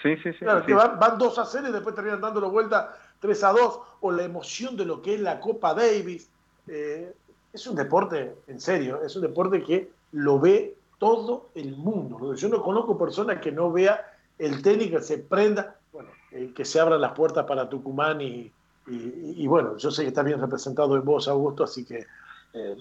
Sí, 0.02 0.16
sí, 0.16 0.32
sí. 0.32 0.38
Claro, 0.40 0.64
que 0.64 0.74
van, 0.74 1.18
2 1.18 1.38
a 1.38 1.44
0 1.44 1.68
y 1.68 1.72
después 1.72 1.94
terminan 1.94 2.20
dándolo 2.20 2.50
vuelta 2.50 2.96
3 3.20 3.44
a 3.44 3.52
2. 3.52 3.80
O 4.00 4.12
la 4.12 4.24
emoción 4.24 4.76
de 4.76 4.84
lo 4.84 5.02
que 5.02 5.14
es 5.14 5.20
la 5.20 5.40
Copa 5.40 5.74
Davis. 5.74 6.28
Eh, 6.68 7.12
es 7.52 7.66
un 7.66 7.76
deporte, 7.76 8.34
en 8.48 8.60
serio, 8.60 9.00
es 9.02 9.16
un 9.16 9.22
deporte 9.22 9.62
que 9.62 9.90
lo 10.12 10.38
ve 10.38 10.74
todo 10.98 11.48
el 11.54 11.76
mundo. 11.76 12.34
Yo 12.34 12.48
no 12.48 12.62
conozco 12.62 12.98
personas 12.98 13.40
que 13.40 13.50
no 13.50 13.72
vea 13.72 14.12
el 14.38 14.62
tenis, 14.62 14.90
que 14.90 15.00
se 15.00 15.18
prenda, 15.18 15.76
bueno, 15.92 16.10
eh, 16.32 16.52
que 16.54 16.64
se 16.66 16.78
abran 16.78 17.00
las 17.00 17.12
puertas 17.12 17.46
para 17.46 17.68
Tucumán 17.68 18.20
y, 18.20 18.52
y, 18.88 19.46
bueno, 19.46 19.76
yo 19.78 19.90
sé 19.90 20.02
que 20.02 20.08
está 20.08 20.22
bien 20.22 20.40
representado 20.40 20.96
en 20.96 21.04
vos, 21.04 21.28
Augusto, 21.28 21.64
así 21.64 21.84
que 21.84 22.06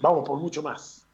vamos 0.00 0.26
por 0.26 0.38
mucho 0.38 0.62
más. 0.62 1.06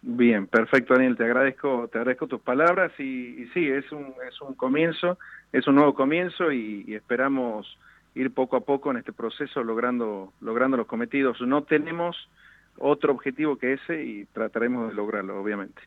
Bien, 0.00 0.46
perfecto, 0.46 0.94
Daniel. 0.94 1.16
Te 1.16 1.24
agradezco, 1.24 1.88
te 1.90 1.98
agradezco 1.98 2.28
tus 2.28 2.40
palabras 2.40 2.92
y, 2.98 3.46
sí, 3.52 3.68
es 3.68 3.90
un, 3.90 4.14
es 4.28 4.40
un 4.40 4.54
comienzo, 4.54 5.18
es 5.52 5.66
un 5.66 5.76
nuevo 5.76 5.94
comienzo 5.94 6.52
y, 6.52 6.94
esperamos 6.94 7.78
ir 8.14 8.32
poco 8.32 8.56
a 8.56 8.60
poco 8.60 8.90
en 8.90 8.96
este 8.96 9.12
proceso 9.12 9.62
logrando, 9.62 10.32
logrando 10.40 10.76
los 10.76 10.86
cometidos. 10.86 11.40
No 11.40 11.62
tenemos 11.62 12.28
otro 12.78 13.12
objetivo 13.12 13.56
que 13.56 13.74
ese 13.74 14.02
y 14.02 14.24
trataremos 14.26 14.88
de 14.88 14.94
lograrlo, 14.94 15.40
obviamente. 15.40 15.80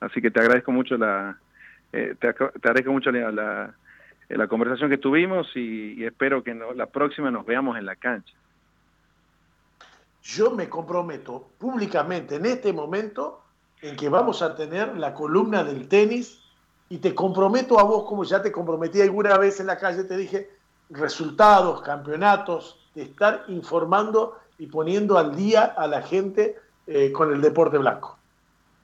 Así 0.00 0.20
que 0.20 0.30
te 0.30 0.40
agradezco 0.40 0.72
mucho 0.72 0.96
la, 0.96 1.38
eh, 1.92 2.14
te, 2.18 2.28
agradezco 2.28 2.92
mucho 2.92 3.10
la, 3.10 3.74
la, 4.28 4.48
conversación 4.48 4.90
que 4.90 4.98
tuvimos 4.98 5.48
y, 5.56 6.04
espero 6.04 6.42
que 6.42 6.54
la 6.54 6.86
próxima 6.86 7.30
nos 7.30 7.46
veamos 7.46 7.78
en 7.78 7.86
la 7.86 7.96
cancha 7.96 8.34
yo 10.26 10.50
me 10.50 10.68
comprometo 10.68 11.50
públicamente 11.58 12.36
en 12.36 12.46
este 12.46 12.72
momento 12.72 13.42
en 13.80 13.96
que 13.96 14.08
vamos 14.08 14.42
a 14.42 14.56
tener 14.56 14.96
la 14.96 15.14
columna 15.14 15.62
del 15.62 15.88
tenis 15.88 16.40
y 16.88 16.98
te 16.98 17.14
comprometo 17.14 17.78
a 17.78 17.82
vos, 17.82 18.04
como 18.08 18.24
ya 18.24 18.42
te 18.42 18.52
comprometí 18.52 19.00
alguna 19.00 19.36
vez 19.38 19.60
en 19.60 19.66
la 19.66 19.78
calle, 19.78 20.04
te 20.04 20.16
dije, 20.16 20.50
resultados, 20.90 21.82
campeonatos, 21.82 22.90
de 22.94 23.02
estar 23.02 23.44
informando 23.48 24.38
y 24.58 24.66
poniendo 24.66 25.18
al 25.18 25.34
día 25.36 25.64
a 25.64 25.86
la 25.86 26.02
gente 26.02 26.56
eh, 26.86 27.12
con 27.12 27.32
el 27.32 27.40
deporte 27.40 27.78
blanco. 27.78 28.16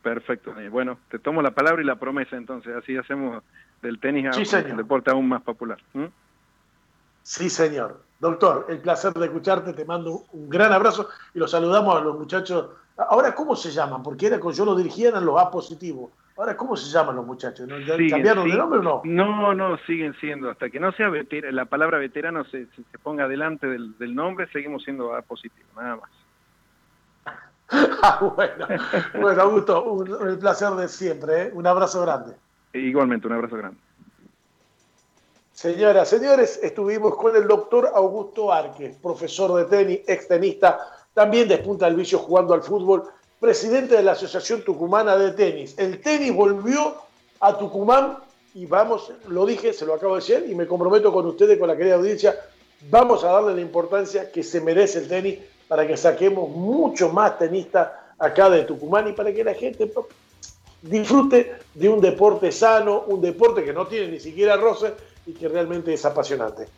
Perfecto. 0.02 0.52
Bueno, 0.70 0.98
te 1.10 1.18
tomo 1.18 1.42
la 1.42 1.52
palabra 1.52 1.80
y 1.80 1.84
la 1.84 1.96
promesa 1.96 2.36
entonces, 2.36 2.74
así 2.76 2.96
hacemos 2.96 3.42
del 3.80 4.00
tenis 4.00 4.26
a 4.26 4.60
un 4.70 4.76
deporte 4.76 5.10
aún 5.10 5.28
más 5.28 5.42
popular. 5.42 5.78
Sí, 7.22 7.48
señor. 7.48 8.02
Doctor, 8.18 8.66
el 8.68 8.78
placer 8.78 9.12
de 9.12 9.26
escucharte, 9.26 9.72
te 9.72 9.84
mando 9.84 10.24
un 10.32 10.48
gran 10.48 10.72
abrazo 10.72 11.08
y 11.34 11.38
los 11.38 11.50
saludamos 11.50 11.96
a 11.96 12.00
los 12.00 12.18
muchachos. 12.18 12.70
Ahora, 12.96 13.34
¿cómo 13.34 13.56
se 13.56 13.70
llaman? 13.70 14.02
Porque 14.02 14.26
era 14.26 14.38
yo 14.52 14.64
lo 14.64 14.76
dirigía 14.76 15.10
en 15.10 15.24
los 15.24 15.40
A 15.40 15.50
positivos. 15.50 16.10
Ahora, 16.36 16.56
¿cómo 16.56 16.76
se 16.76 16.90
llaman 16.90 17.16
los 17.16 17.26
muchachos? 17.26 17.68
¿Cambiaron 17.68 18.48
de 18.48 18.56
nombre 18.56 18.78
o 18.78 18.82
no? 18.82 19.02
No, 19.04 19.54
no, 19.54 19.76
siguen 19.86 20.14
siendo. 20.18 20.50
Hasta 20.50 20.70
que 20.70 20.80
no 20.80 20.90
sea 20.92 21.10
la 21.50 21.66
palabra 21.66 21.98
veterano 21.98 22.44
se, 22.44 22.66
se, 22.66 22.98
ponga 23.02 23.28
delante 23.28 23.66
del, 23.66 24.14
nombre, 24.14 24.48
seguimos 24.50 24.82
siendo 24.82 25.14
A 25.14 25.22
positivo, 25.22 25.68
nada 25.76 25.96
más. 25.96 26.10
ah, 28.02 28.32
bueno, 28.34 28.66
bueno, 29.20 29.42
Augusto, 29.42 29.84
un, 29.84 30.28
el 30.28 30.38
placer 30.38 30.70
de 30.70 30.88
siempre. 30.88 31.42
¿eh? 31.42 31.50
Un 31.52 31.66
abrazo 31.66 32.00
grande. 32.02 32.34
Igualmente, 32.72 33.26
un 33.26 33.34
abrazo 33.34 33.56
grande. 33.56 33.78
Señoras, 35.52 36.08
señores, 36.08 36.58
estuvimos 36.62 37.14
con 37.16 37.36
el 37.36 37.46
doctor 37.46 37.90
Augusto 37.94 38.52
Arques, 38.52 38.96
profesor 38.96 39.54
de 39.54 39.64
tenis, 39.66 40.00
extenista, 40.08 40.78
también 41.12 41.46
despunta 41.46 41.86
el 41.86 41.94
vicio 41.94 42.18
jugando 42.18 42.54
al 42.54 42.62
fútbol, 42.62 43.04
presidente 43.42 43.96
de 43.96 44.04
la 44.04 44.12
Asociación 44.12 44.62
Tucumana 44.62 45.16
de 45.16 45.32
Tenis. 45.32 45.74
El 45.76 46.00
tenis 46.00 46.32
volvió 46.32 46.94
a 47.40 47.58
Tucumán 47.58 48.18
y 48.54 48.66
vamos, 48.66 49.10
lo 49.26 49.44
dije, 49.44 49.72
se 49.72 49.84
lo 49.84 49.94
acabo 49.94 50.14
de 50.14 50.20
decir 50.20 50.46
y 50.48 50.54
me 50.54 50.68
comprometo 50.68 51.12
con 51.12 51.26
ustedes, 51.26 51.58
con 51.58 51.66
la 51.66 51.76
querida 51.76 51.96
audiencia, 51.96 52.36
vamos 52.88 53.24
a 53.24 53.32
darle 53.32 53.56
la 53.56 53.60
importancia 53.60 54.30
que 54.30 54.44
se 54.44 54.60
merece 54.60 55.00
el 55.00 55.08
tenis 55.08 55.40
para 55.66 55.84
que 55.84 55.96
saquemos 55.96 56.50
mucho 56.50 57.08
más 57.08 57.36
tenistas 57.36 57.88
acá 58.16 58.48
de 58.48 58.62
Tucumán 58.62 59.08
y 59.08 59.12
para 59.12 59.32
que 59.32 59.42
la 59.42 59.54
gente 59.54 59.92
disfrute 60.80 61.56
de 61.74 61.88
un 61.88 62.00
deporte 62.00 62.52
sano, 62.52 63.06
un 63.08 63.20
deporte 63.20 63.64
que 63.64 63.72
no 63.72 63.88
tiene 63.88 64.06
ni 64.06 64.20
siquiera 64.20 64.56
roce 64.56 64.94
y 65.26 65.32
que 65.32 65.48
realmente 65.48 65.92
es 65.92 66.04
apasionante. 66.04 66.68